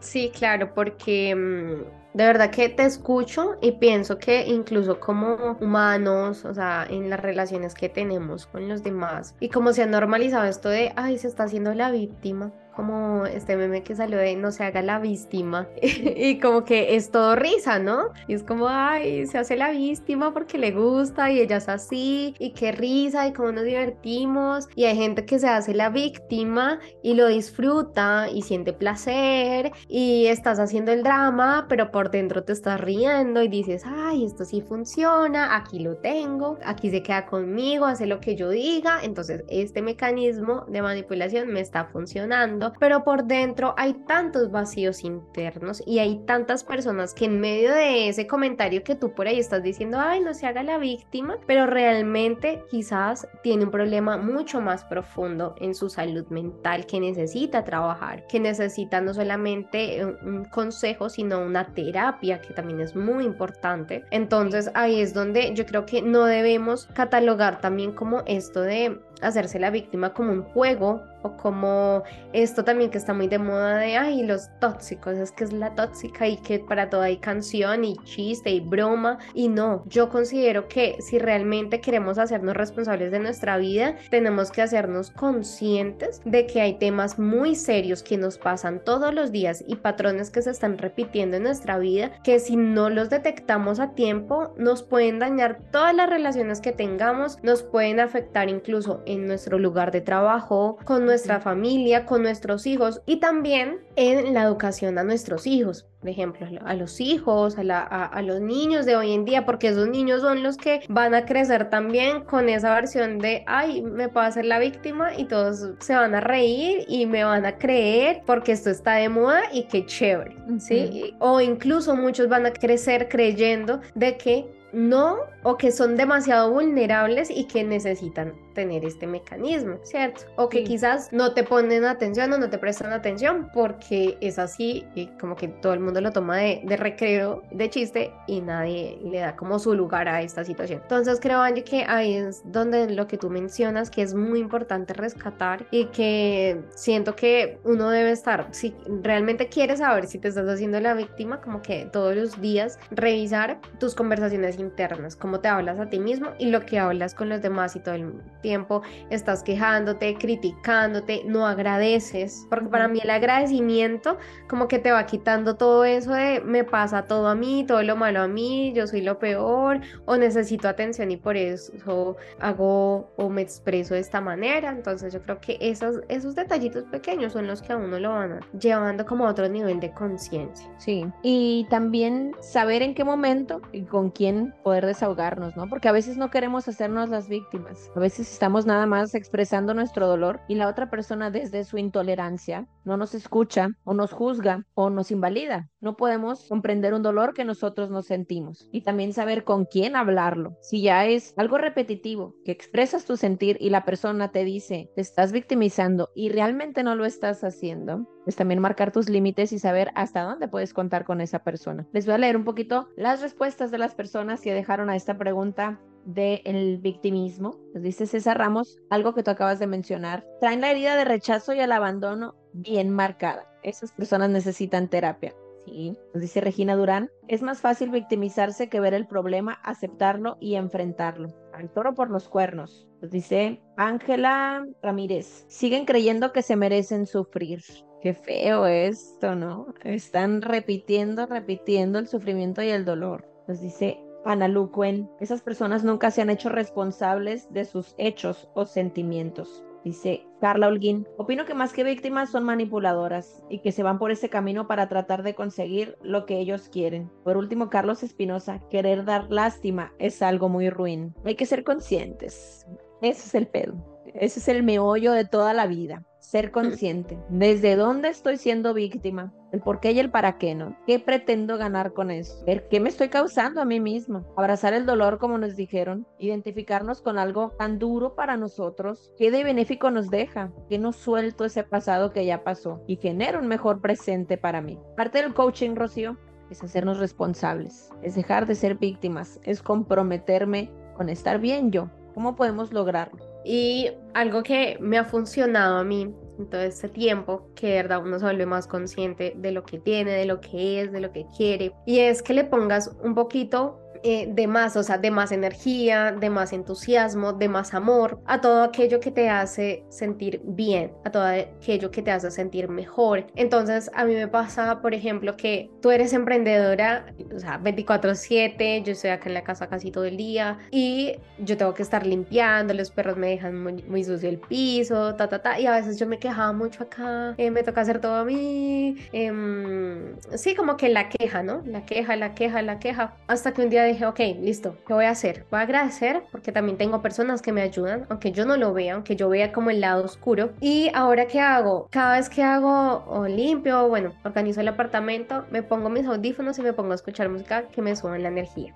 Sí, 0.00 0.32
claro, 0.34 0.72
porque 0.74 1.34
mm, 1.34 1.99
de 2.14 2.24
verdad 2.24 2.50
que 2.50 2.68
te 2.68 2.84
escucho 2.84 3.56
y 3.60 3.72
pienso 3.72 4.18
que 4.18 4.46
incluso 4.46 4.98
como 4.98 5.56
humanos, 5.60 6.44
o 6.44 6.54
sea, 6.54 6.86
en 6.88 7.10
las 7.10 7.20
relaciones 7.20 7.74
que 7.74 7.88
tenemos 7.88 8.46
con 8.46 8.68
los 8.68 8.82
demás 8.82 9.34
y 9.40 9.48
como 9.48 9.72
se 9.72 9.82
ha 9.82 9.86
normalizado 9.86 10.44
esto 10.44 10.68
de, 10.68 10.92
ay, 10.96 11.18
se 11.18 11.28
está 11.28 11.44
haciendo 11.44 11.74
la 11.74 11.90
víctima 11.90 12.52
como 12.80 13.26
este 13.26 13.56
meme 13.56 13.82
que 13.82 13.94
salió 13.94 14.16
de 14.16 14.36
no 14.36 14.52
se 14.52 14.64
haga 14.64 14.80
la 14.80 14.98
víctima 14.98 15.68
y 15.82 16.38
como 16.38 16.64
que 16.64 16.96
es 16.96 17.10
todo 17.10 17.36
risa, 17.36 17.78
¿no? 17.78 18.08
Y 18.26 18.32
es 18.32 18.42
como, 18.42 18.68
ay, 18.68 19.26
se 19.26 19.36
hace 19.36 19.56
la 19.56 19.70
víctima 19.70 20.32
porque 20.32 20.56
le 20.56 20.70
gusta 20.72 21.30
y 21.30 21.40
ella 21.40 21.58
es 21.58 21.68
así 21.68 22.34
y 22.38 22.52
qué 22.52 22.72
risa 22.72 23.26
y 23.26 23.34
cómo 23.34 23.52
nos 23.52 23.64
divertimos 23.64 24.66
y 24.74 24.84
hay 24.84 24.96
gente 24.96 25.26
que 25.26 25.38
se 25.38 25.48
hace 25.48 25.74
la 25.74 25.90
víctima 25.90 26.78
y 27.02 27.14
lo 27.14 27.26
disfruta 27.26 28.28
y 28.32 28.40
siente 28.40 28.72
placer 28.72 29.72
y 29.86 30.26
estás 30.26 30.58
haciendo 30.58 30.92
el 30.92 31.02
drama, 31.02 31.66
pero 31.68 31.90
por 31.90 31.99
dentro 32.08 32.42
te 32.42 32.54
estás 32.54 32.80
riendo 32.80 33.42
y 33.42 33.48
dices, 33.48 33.82
ay, 33.84 34.24
esto 34.24 34.46
sí 34.46 34.62
funciona, 34.62 35.56
aquí 35.56 35.80
lo 35.80 35.96
tengo, 35.98 36.56
aquí 36.64 36.88
se 36.88 37.02
queda 37.02 37.26
conmigo, 37.26 37.84
hace 37.84 38.06
lo 38.06 38.20
que 38.20 38.34
yo 38.34 38.48
diga, 38.48 39.00
entonces 39.02 39.44
este 39.48 39.82
mecanismo 39.82 40.64
de 40.68 40.80
manipulación 40.80 41.48
me 41.48 41.60
está 41.60 41.84
funcionando 41.84 42.30
pero 42.78 43.04
por 43.04 43.24
dentro 43.24 43.74
hay 43.76 43.94
tantos 44.06 44.50
vacíos 44.50 45.04
internos 45.04 45.82
y 45.86 45.98
hay 45.98 46.18
tantas 46.26 46.64
personas 46.64 47.14
que 47.14 47.26
en 47.26 47.40
medio 47.40 47.72
de 47.74 48.08
ese 48.08 48.26
comentario 48.26 48.82
que 48.82 48.94
tú 48.94 49.14
por 49.14 49.26
ahí 49.26 49.38
estás 49.38 49.62
diciendo, 49.62 49.98
ay, 50.00 50.20
no 50.20 50.34
se 50.34 50.46
haga 50.46 50.62
la 50.62 50.78
víctima, 50.78 51.38
pero 51.46 51.66
realmente 51.66 52.62
quizás 52.70 53.26
tiene 53.42 53.64
un 53.64 53.70
problema 53.70 54.16
mucho 54.16 54.60
más 54.60 54.84
profundo 54.84 55.54
en 55.58 55.74
su 55.74 55.88
salud 55.88 56.26
mental 56.28 56.86
que 56.86 57.00
necesita 57.00 57.64
trabajar, 57.64 58.26
que 58.26 58.40
necesita 58.40 59.00
no 59.00 59.12
solamente 59.14 60.04
un 60.04 60.44
consejo, 60.44 61.08
sino 61.08 61.40
una 61.40 61.74
terapia 61.74 61.89
que 61.92 62.54
también 62.54 62.80
es 62.80 62.94
muy 62.94 63.24
importante. 63.24 64.04
Entonces 64.10 64.70
ahí 64.74 65.00
es 65.00 65.14
donde 65.14 65.52
yo 65.54 65.66
creo 65.66 65.86
que 65.86 66.02
no 66.02 66.24
debemos 66.24 66.86
catalogar 66.94 67.60
también 67.60 67.92
como 67.92 68.22
esto 68.26 68.60
de 68.60 69.00
hacerse 69.22 69.58
la 69.58 69.70
víctima 69.70 70.12
como 70.12 70.32
un 70.32 70.42
juego 70.42 71.02
o 71.22 71.36
como 71.36 72.02
esto 72.32 72.64
también 72.64 72.90
que 72.90 72.98
está 72.98 73.12
muy 73.12 73.28
de 73.28 73.38
moda 73.38 73.78
de, 73.78 73.96
ay, 73.96 74.22
los 74.22 74.48
tóxicos, 74.58 75.14
es 75.14 75.32
que 75.32 75.44
es 75.44 75.52
la 75.52 75.74
tóxica 75.74 76.26
y 76.26 76.36
que 76.38 76.58
para 76.58 76.88
todo 76.88 77.02
hay 77.02 77.18
canción 77.18 77.84
y 77.84 77.96
chiste 78.04 78.50
y 78.50 78.60
broma. 78.60 79.18
Y 79.34 79.48
no, 79.48 79.84
yo 79.86 80.08
considero 80.08 80.68
que 80.68 80.96
si 81.00 81.18
realmente 81.18 81.80
queremos 81.80 82.18
hacernos 82.18 82.56
responsables 82.56 83.10
de 83.10 83.18
nuestra 83.18 83.58
vida, 83.58 83.96
tenemos 84.10 84.50
que 84.50 84.62
hacernos 84.62 85.10
conscientes 85.10 86.20
de 86.24 86.46
que 86.46 86.60
hay 86.60 86.78
temas 86.78 87.18
muy 87.18 87.54
serios 87.54 88.02
que 88.02 88.16
nos 88.16 88.38
pasan 88.38 88.82
todos 88.84 89.12
los 89.12 89.32
días 89.32 89.64
y 89.66 89.76
patrones 89.76 90.30
que 90.30 90.42
se 90.42 90.50
están 90.50 90.78
repitiendo 90.78 91.36
en 91.36 91.42
nuestra 91.42 91.78
vida, 91.78 92.12
que 92.22 92.38
si 92.40 92.56
no 92.56 92.90
los 92.90 93.10
detectamos 93.10 93.80
a 93.80 93.94
tiempo, 93.94 94.54
nos 94.56 94.82
pueden 94.82 95.18
dañar 95.18 95.60
todas 95.70 95.94
las 95.94 96.08
relaciones 96.08 96.60
que 96.60 96.72
tengamos, 96.72 97.38
nos 97.42 97.62
pueden 97.62 98.00
afectar 98.00 98.48
incluso 98.48 99.02
en 99.12 99.26
nuestro 99.26 99.58
lugar 99.58 99.90
de 99.90 100.00
trabajo, 100.00 100.78
con 100.84 101.04
nuestra 101.04 101.40
familia, 101.40 102.06
con 102.06 102.22
nuestros 102.22 102.66
hijos 102.66 103.02
y 103.06 103.16
también 103.16 103.80
en 103.96 104.34
la 104.34 104.42
educación 104.42 104.98
a 104.98 105.04
nuestros 105.04 105.46
hijos. 105.46 105.86
Por 106.00 106.08
ejemplo, 106.08 106.46
a 106.64 106.74
los 106.74 106.98
hijos, 106.98 107.58
a, 107.58 107.84
a, 108.06 108.22
los 108.22 108.40
niños 108.40 108.86
de 108.86 108.96
hoy 108.96 109.12
en 109.12 109.26
día, 109.26 109.44
porque 109.44 109.68
esos 109.68 109.86
niños 109.88 110.22
son 110.22 110.42
los 110.42 110.56
que 110.56 110.80
van 110.88 111.14
a 111.14 111.26
crecer 111.26 111.68
también 111.68 112.24
con 112.24 112.48
esa 112.48 112.74
versión 112.74 113.18
de, 113.18 113.44
ay, 113.46 113.82
me 113.82 114.08
puedo 114.08 114.24
hacer 114.24 114.46
la 114.46 114.58
víctima 114.58 115.14
y 115.14 115.26
todos 115.26 115.74
se 115.80 115.94
van 115.94 116.14
a 116.14 116.20
reír 116.20 116.86
y 116.88 117.04
me 117.04 117.22
van 117.24 117.44
a 117.44 117.58
creer 117.58 118.22
porque 118.24 118.52
esto 118.52 118.70
está 118.70 118.94
de 118.94 119.10
moda 119.10 119.42
y 119.52 119.64
qué 119.64 119.84
chévere, 119.84 120.34
¿sí? 120.58 121.14
O 121.18 121.38
incluso 121.40 121.94
muchos 121.94 122.28
van 122.28 122.46
a 122.46 122.52
crecer 122.52 123.08
creyendo 123.10 123.80
de 123.94 124.16
que 124.16 124.60
no 124.72 125.18
o 125.42 125.56
que 125.56 125.72
son 125.72 125.96
demasiado 125.96 126.50
vulnerables 126.52 127.30
y 127.30 127.44
que 127.44 127.64
necesitan 127.64 128.34
tener 128.54 128.84
este 128.84 129.06
mecanismo, 129.06 129.78
¿cierto? 129.82 130.22
O 130.36 130.48
que 130.48 130.64
quizás 130.64 131.12
no 131.12 131.32
te 131.32 131.44
ponen 131.44 131.84
atención 131.84 132.32
o 132.32 132.38
no 132.38 132.50
te 132.50 132.58
prestan 132.58 132.92
atención 132.92 133.50
porque 133.52 134.16
es 134.20 134.38
así 134.38 134.86
y 134.94 135.06
como 135.18 135.36
que 135.36 135.48
todo 135.48 135.72
el 135.72 135.80
mundo 135.80 136.00
lo 136.00 136.12
toma 136.12 136.38
de, 136.38 136.76
recreo, 136.76 137.42
de 137.50 137.70
chiste 137.70 138.12
y 138.26 138.40
nadie 138.40 138.98
le 139.04 139.20
da 139.20 139.36
como 139.36 139.58
su 139.58 139.74
lugar 139.74 140.08
a 140.08 140.22
esta 140.22 140.44
situación. 140.44 140.80
Entonces 140.82 141.18
creo, 141.20 141.40
Angie, 141.40 141.64
que 141.64 141.84
ahí 141.86 142.14
es 142.14 142.42
donde 142.44 142.90
lo 142.90 143.06
que 143.06 143.18
tú 143.18 143.30
mencionas 143.30 143.90
que 143.90 144.02
es 144.02 144.14
muy 144.14 144.40
importante 144.40 144.94
rescatar 144.94 145.66
y 145.70 145.86
que 145.86 146.62
siento 146.74 147.16
que 147.16 147.58
uno 147.64 147.90
debe 147.90 148.10
estar, 148.10 148.48
si 148.50 148.74
realmente 149.02 149.48
quieres 149.48 149.78
saber 149.78 150.06
si 150.06 150.18
te 150.18 150.28
estás 150.28 150.48
haciendo 150.48 150.80
la 150.80 150.94
víctima, 150.94 151.40
como 151.40 151.62
que 151.62 151.86
todos 151.92 152.14
los 152.14 152.40
días 152.40 152.78
revisar 152.90 153.60
tus 153.78 153.94
conversaciones 153.94 154.58
internas, 154.58 155.16
cómo 155.16 155.40
te 155.40 155.48
hablas 155.48 155.78
a 155.78 155.88
ti 155.88 155.98
mismo 155.98 156.30
y 156.38 156.46
lo 156.46 156.64
que 156.64 156.78
hablas 156.78 157.14
con 157.14 157.28
los 157.28 157.42
demás 157.42 157.76
y 157.76 157.80
todo 157.80 157.94
el 157.94 158.12
tiempo 158.40 158.82
estás 159.10 159.42
quejándote, 159.42 160.14
criticándote, 160.14 161.22
no 161.26 161.46
agradeces, 161.46 162.46
porque 162.48 162.68
para 162.68 162.88
mí 162.88 163.00
el 163.02 163.10
agradecimiento 163.10 164.18
como 164.48 164.68
que 164.68 164.78
te 164.78 164.92
va 164.92 165.06
quitando 165.06 165.56
todo 165.56 165.84
eso 165.84 166.12
de 166.12 166.40
me 166.40 166.64
pasa 166.64 167.06
todo 167.06 167.28
a 167.28 167.34
mí, 167.34 167.64
todo 167.66 167.82
lo 167.82 167.96
malo 167.96 168.20
a 168.20 168.28
mí, 168.28 168.72
yo 168.74 168.86
soy 168.86 169.02
lo 169.02 169.18
peor 169.18 169.80
o 170.06 170.16
necesito 170.16 170.68
atención 170.68 171.10
y 171.10 171.16
por 171.16 171.36
eso 171.36 172.16
hago 172.40 173.12
o 173.16 173.28
me 173.28 173.42
expreso 173.42 173.94
de 173.94 174.00
esta 174.00 174.20
manera. 174.20 174.70
Entonces 174.70 175.12
yo 175.12 175.20
creo 175.22 175.40
que 175.40 175.58
esos, 175.60 176.00
esos 176.08 176.34
detallitos 176.34 176.84
pequeños 176.84 177.32
son 177.32 177.46
los 177.46 177.62
que 177.62 177.72
a 177.72 177.76
uno 177.76 177.98
lo 177.98 178.10
van 178.10 178.40
llevando 178.58 179.04
como 179.06 179.26
a 179.26 179.30
otro 179.30 179.48
nivel 179.48 179.80
de 179.80 179.90
conciencia. 179.92 180.70
Sí, 180.78 181.06
y 181.22 181.66
también 181.70 182.34
saber 182.40 182.82
en 182.82 182.94
qué 182.94 183.04
momento 183.04 183.60
y 183.72 183.82
con 183.82 184.10
quién 184.10 184.54
poder 184.62 184.86
desahogarnos, 184.86 185.56
¿no? 185.56 185.68
Porque 185.68 185.88
a 185.88 185.92
veces 185.92 186.16
no 186.16 186.30
queremos 186.30 186.68
hacernos 186.68 187.08
las 187.08 187.28
víctimas. 187.28 187.90
A 187.94 188.00
veces 188.00 188.29
estamos 188.32 188.66
nada 188.66 188.86
más 188.86 189.14
expresando 189.14 189.74
nuestro 189.74 190.06
dolor 190.06 190.40
y 190.48 190.54
la 190.54 190.68
otra 190.68 190.90
persona 190.90 191.30
desde 191.30 191.64
su 191.64 191.78
intolerancia 191.78 192.66
no 192.84 192.96
nos 192.96 193.14
escucha 193.14 193.70
o 193.84 193.94
nos 193.94 194.12
juzga 194.12 194.64
o 194.74 194.90
nos 194.90 195.10
invalida. 195.10 195.68
No 195.80 195.96
podemos 195.96 196.46
comprender 196.48 196.94
un 196.94 197.02
dolor 197.02 197.34
que 197.34 197.44
nosotros 197.44 197.90
nos 197.90 198.06
sentimos 198.06 198.68
y 198.72 198.82
también 198.82 199.12
saber 199.12 199.44
con 199.44 199.64
quién 199.64 199.96
hablarlo. 199.96 200.56
Si 200.60 200.82
ya 200.82 201.06
es 201.06 201.34
algo 201.36 201.58
repetitivo, 201.58 202.34
que 202.44 202.52
expresas 202.52 203.04
tu 203.04 203.16
sentir 203.16 203.56
y 203.60 203.70
la 203.70 203.84
persona 203.84 204.30
te 204.30 204.44
dice, 204.44 204.90
te 204.94 205.00
estás 205.00 205.32
victimizando 205.32 206.10
y 206.14 206.28
realmente 206.28 206.82
no 206.82 206.94
lo 206.94 207.04
estás 207.04 207.44
haciendo, 207.44 208.06
pues 208.24 208.36
también 208.36 208.60
marcar 208.60 208.92
tus 208.92 209.08
límites 209.08 209.52
y 209.52 209.58
saber 209.58 209.90
hasta 209.94 210.22
dónde 210.22 210.48
puedes 210.48 210.72
contar 210.72 211.04
con 211.04 211.20
esa 211.20 211.40
persona. 211.40 211.86
Les 211.92 212.06
voy 212.06 212.14
a 212.14 212.18
leer 212.18 212.36
un 212.36 212.44
poquito 212.44 212.88
las 212.96 213.20
respuestas 213.20 213.70
de 213.70 213.78
las 213.78 213.94
personas 213.94 214.40
que 214.40 214.54
dejaron 214.54 214.90
a 214.90 214.96
esta 214.96 215.18
pregunta 215.18 215.80
del 216.04 216.78
victimismo. 216.78 217.58
Nos 217.74 217.82
dice 217.82 218.06
César 218.06 218.38
Ramos, 218.38 218.78
algo 218.90 219.14
que 219.14 219.22
tú 219.22 219.30
acabas 219.30 219.58
de 219.58 219.66
mencionar. 219.66 220.26
Traen 220.40 220.60
la 220.60 220.70
herida 220.70 220.96
de 220.96 221.04
rechazo 221.04 221.52
y 221.52 221.60
el 221.60 221.72
abandono 221.72 222.34
bien 222.52 222.90
marcada. 222.90 223.46
Esas 223.62 223.92
personas 223.92 224.30
necesitan 224.30 224.88
terapia. 224.88 225.34
Sí, 225.64 225.96
nos 226.14 226.22
dice 226.22 226.40
Regina 226.40 226.74
Durán, 226.74 227.10
es 227.28 227.42
más 227.42 227.60
fácil 227.60 227.90
victimizarse 227.90 228.68
que 228.68 228.80
ver 228.80 228.94
el 228.94 229.06
problema, 229.06 229.52
aceptarlo 229.62 230.38
y 230.40 230.54
enfrentarlo. 230.54 231.34
Al 231.52 231.70
toro 231.70 231.94
por 231.94 232.10
los 232.10 232.28
cuernos. 232.28 232.88
Nos 233.02 233.10
dice 233.10 233.60
Ángela 233.76 234.66
Ramírez, 234.82 235.44
siguen 235.48 235.84
creyendo 235.84 236.32
que 236.32 236.42
se 236.42 236.56
merecen 236.56 237.06
sufrir. 237.06 237.62
Qué 238.00 238.14
feo 238.14 238.66
esto, 238.66 239.34
¿no? 239.34 239.74
Están 239.84 240.40
repitiendo, 240.40 241.26
repitiendo 241.26 241.98
el 241.98 242.08
sufrimiento 242.08 242.62
y 242.62 242.70
el 242.70 242.86
dolor. 242.86 243.28
Nos 243.46 243.60
dice 243.60 244.00
Ana 244.24 244.48
Lucuen, 244.48 245.08
esas 245.20 245.40
personas 245.40 245.84
nunca 245.84 246.10
se 246.10 246.22
han 246.22 246.30
hecho 246.30 246.48
responsables 246.48 247.52
de 247.52 247.64
sus 247.64 247.94
hechos 247.98 248.48
o 248.54 248.64
sentimientos. 248.64 249.64
Dice 249.84 250.26
Carla 250.40 250.68
Holguín, 250.68 251.08
opino 251.16 251.46
que 251.46 251.54
más 251.54 251.72
que 251.72 251.84
víctimas 251.84 252.30
son 252.30 252.44
manipuladoras 252.44 253.42
y 253.48 253.60
que 253.60 253.72
se 253.72 253.82
van 253.82 253.98
por 253.98 254.10
ese 254.10 254.28
camino 254.28 254.66
para 254.66 254.88
tratar 254.88 255.22
de 255.22 255.34
conseguir 255.34 255.96
lo 256.02 256.26
que 256.26 256.38
ellos 256.38 256.68
quieren. 256.68 257.10
Por 257.24 257.38
último, 257.38 257.70
Carlos 257.70 258.02
Espinosa, 258.02 258.60
querer 258.68 259.06
dar 259.06 259.30
lástima 259.30 259.92
es 259.98 260.20
algo 260.20 260.50
muy 260.50 260.68
ruin. 260.68 261.14
Hay 261.24 261.34
que 261.34 261.46
ser 261.46 261.64
conscientes. 261.64 262.66
Ese 263.00 263.26
es 263.26 263.34
el 263.34 263.46
pedo. 263.46 263.74
Ese 264.12 264.40
es 264.40 264.48
el 264.48 264.62
meollo 264.62 265.12
de 265.12 265.24
toda 265.24 265.54
la 265.54 265.66
vida 265.66 266.04
ser 266.30 266.52
consciente. 266.52 267.18
¿Desde 267.28 267.74
dónde 267.74 268.08
estoy 268.08 268.36
siendo 268.36 268.72
víctima? 268.72 269.34
El 269.50 269.60
por 269.62 269.80
qué 269.80 269.90
y 269.90 269.98
el 269.98 270.12
para 270.12 270.38
qué, 270.38 270.54
¿no? 270.54 270.76
¿Qué 270.86 271.00
pretendo 271.00 271.58
ganar 271.58 271.92
con 271.92 272.12
eso? 272.12 272.44
Ver 272.44 272.68
qué 272.68 272.78
me 272.78 272.88
estoy 272.88 273.08
causando 273.08 273.60
a 273.60 273.64
mí 273.64 273.80
misma. 273.80 274.24
Abrazar 274.36 274.72
el 274.72 274.86
dolor, 274.86 275.18
como 275.18 275.38
nos 275.38 275.56
dijeron. 275.56 276.06
Identificarnos 276.20 277.02
con 277.02 277.18
algo 277.18 277.50
tan 277.58 277.80
duro 277.80 278.14
para 278.14 278.36
nosotros. 278.36 279.12
¿Qué 279.18 279.32
de 279.32 279.42
benéfico 279.42 279.90
nos 279.90 280.08
deja? 280.08 280.52
¿Qué 280.68 280.78
no 280.78 280.92
suelto 280.92 281.44
ese 281.44 281.64
pasado 281.64 282.12
que 282.12 282.24
ya 282.24 282.44
pasó? 282.44 282.80
Y 282.86 282.94
genera 282.94 283.40
un 283.40 283.48
mejor 283.48 283.80
presente 283.80 284.38
para 284.38 284.60
mí. 284.60 284.78
Parte 284.96 285.20
del 285.20 285.34
coaching, 285.34 285.74
Rocío, 285.74 286.16
es 286.48 286.62
hacernos 286.62 287.00
responsables. 287.00 287.90
Es 288.02 288.14
dejar 288.14 288.46
de 288.46 288.54
ser 288.54 288.76
víctimas. 288.76 289.40
Es 289.42 289.62
comprometerme 289.62 290.70
con 290.96 291.08
estar 291.08 291.40
bien 291.40 291.72
yo. 291.72 291.90
¿Cómo 292.14 292.36
podemos 292.36 292.72
lograrlo? 292.72 293.29
Y 293.44 293.90
algo 294.14 294.42
que 294.42 294.76
me 294.80 294.98
ha 294.98 295.04
funcionado 295.04 295.78
a 295.78 295.84
mí 295.84 296.14
en 296.38 296.50
todo 296.50 296.60
este 296.60 296.88
tiempo, 296.88 297.50
que 297.54 297.68
de 297.68 297.74
verdad 297.74 298.02
uno 298.02 298.18
se 298.18 298.24
vuelve 298.24 298.46
más 298.46 298.66
consciente 298.66 299.34
de 299.36 299.52
lo 299.52 299.64
que 299.64 299.78
tiene, 299.78 300.12
de 300.12 300.24
lo 300.24 300.40
que 300.40 300.80
es, 300.80 300.92
de 300.92 301.00
lo 301.00 301.12
que 301.12 301.26
quiere, 301.36 301.72
y 301.86 302.00
es 302.00 302.22
que 302.22 302.34
le 302.34 302.44
pongas 302.44 302.96
un 303.02 303.14
poquito 303.14 303.79
eh, 304.02 304.28
de 304.30 304.46
más, 304.46 304.76
o 304.76 304.82
sea, 304.82 304.98
de 304.98 305.10
más 305.10 305.32
energía, 305.32 306.12
de 306.12 306.30
más 306.30 306.52
entusiasmo, 306.52 307.32
de 307.32 307.48
más 307.48 307.74
amor, 307.74 308.20
a 308.26 308.40
todo 308.40 308.62
aquello 308.62 309.00
que 309.00 309.10
te 309.10 309.28
hace 309.28 309.84
sentir 309.88 310.40
bien, 310.44 310.92
a 311.04 311.10
todo 311.10 311.24
aquello 311.24 311.90
que 311.90 312.02
te 312.02 312.10
hace 312.10 312.30
sentir 312.30 312.68
mejor. 312.68 313.26
Entonces, 313.36 313.90
a 313.94 314.04
mí 314.04 314.14
me 314.14 314.28
pasa, 314.28 314.80
por 314.80 314.94
ejemplo, 314.94 315.36
que 315.36 315.70
tú 315.82 315.90
eres 315.90 316.12
emprendedora, 316.12 317.06
o 317.34 317.38
sea, 317.38 317.58
24/7, 317.58 318.82
yo 318.84 318.92
estoy 318.92 319.10
acá 319.10 319.28
en 319.28 319.34
la 319.34 319.44
casa 319.44 319.68
casi 319.68 319.90
todo 319.90 320.04
el 320.04 320.16
día 320.16 320.58
y 320.70 321.16
yo 321.38 321.56
tengo 321.56 321.74
que 321.74 321.82
estar 321.82 322.06
limpiando, 322.06 322.74
los 322.74 322.90
perros 322.90 323.16
me 323.16 323.28
dejan 323.28 323.62
muy, 323.62 324.04
sucio 324.04 324.28
el 324.28 324.38
piso, 324.38 325.14
ta, 325.14 325.28
ta, 325.28 325.42
ta, 325.42 325.60
y 325.60 325.66
a 325.66 325.72
veces 325.72 325.98
yo 325.98 326.06
me 326.06 326.18
quejaba 326.18 326.52
mucho 326.52 326.84
acá, 326.84 327.34
eh, 327.36 327.50
me 327.50 327.62
toca 327.62 327.82
hacer 327.82 328.00
todo 328.00 328.14
a 328.14 328.24
mí, 328.24 328.96
em, 329.12 330.16
sí, 330.34 330.54
como 330.54 330.76
que 330.76 330.88
la 330.88 331.08
queja, 331.08 331.42
¿no? 331.42 331.62
La 331.66 331.84
queja, 331.84 332.16
la 332.16 332.34
queja, 332.34 332.62
la 332.62 332.78
queja, 332.78 333.14
hasta 333.26 333.52
que 333.52 333.62
un 333.62 333.70
día 333.70 333.89
dije, 333.92 334.06
ok, 334.06 334.18
listo, 334.40 334.76
¿qué 334.86 334.94
voy 334.94 335.04
a 335.04 335.10
hacer? 335.10 335.44
Voy 335.50 335.60
a 335.60 335.62
agradecer 335.62 336.22
porque 336.32 336.52
también 336.52 336.78
tengo 336.78 337.02
personas 337.02 337.42
que 337.42 337.52
me 337.52 337.62
ayudan, 337.62 338.06
aunque 338.08 338.32
yo 338.32 338.46
no 338.46 338.56
lo 338.56 338.72
vea, 338.72 338.94
aunque 338.94 339.16
yo 339.16 339.28
vea 339.28 339.52
como 339.52 339.70
el 339.70 339.80
lado 339.80 340.04
oscuro. 340.04 340.52
Y 340.60 340.90
ahora, 340.94 341.26
¿qué 341.26 341.40
hago? 341.40 341.88
Cada 341.90 342.16
vez 342.16 342.28
que 342.28 342.42
hago 342.42 343.04
o 343.06 343.26
limpio, 343.26 343.88
bueno, 343.88 344.12
organizo 344.24 344.60
el 344.60 344.68
apartamento, 344.68 345.44
me 345.50 345.62
pongo 345.62 345.88
mis 345.88 346.06
audífonos 346.06 346.58
y 346.58 346.62
me 346.62 346.72
pongo 346.72 346.92
a 346.92 346.96
escuchar 346.96 347.28
música 347.28 347.68
que 347.68 347.82
me 347.82 347.96
suban 347.96 348.22
la 348.22 348.28
energía. 348.28 348.74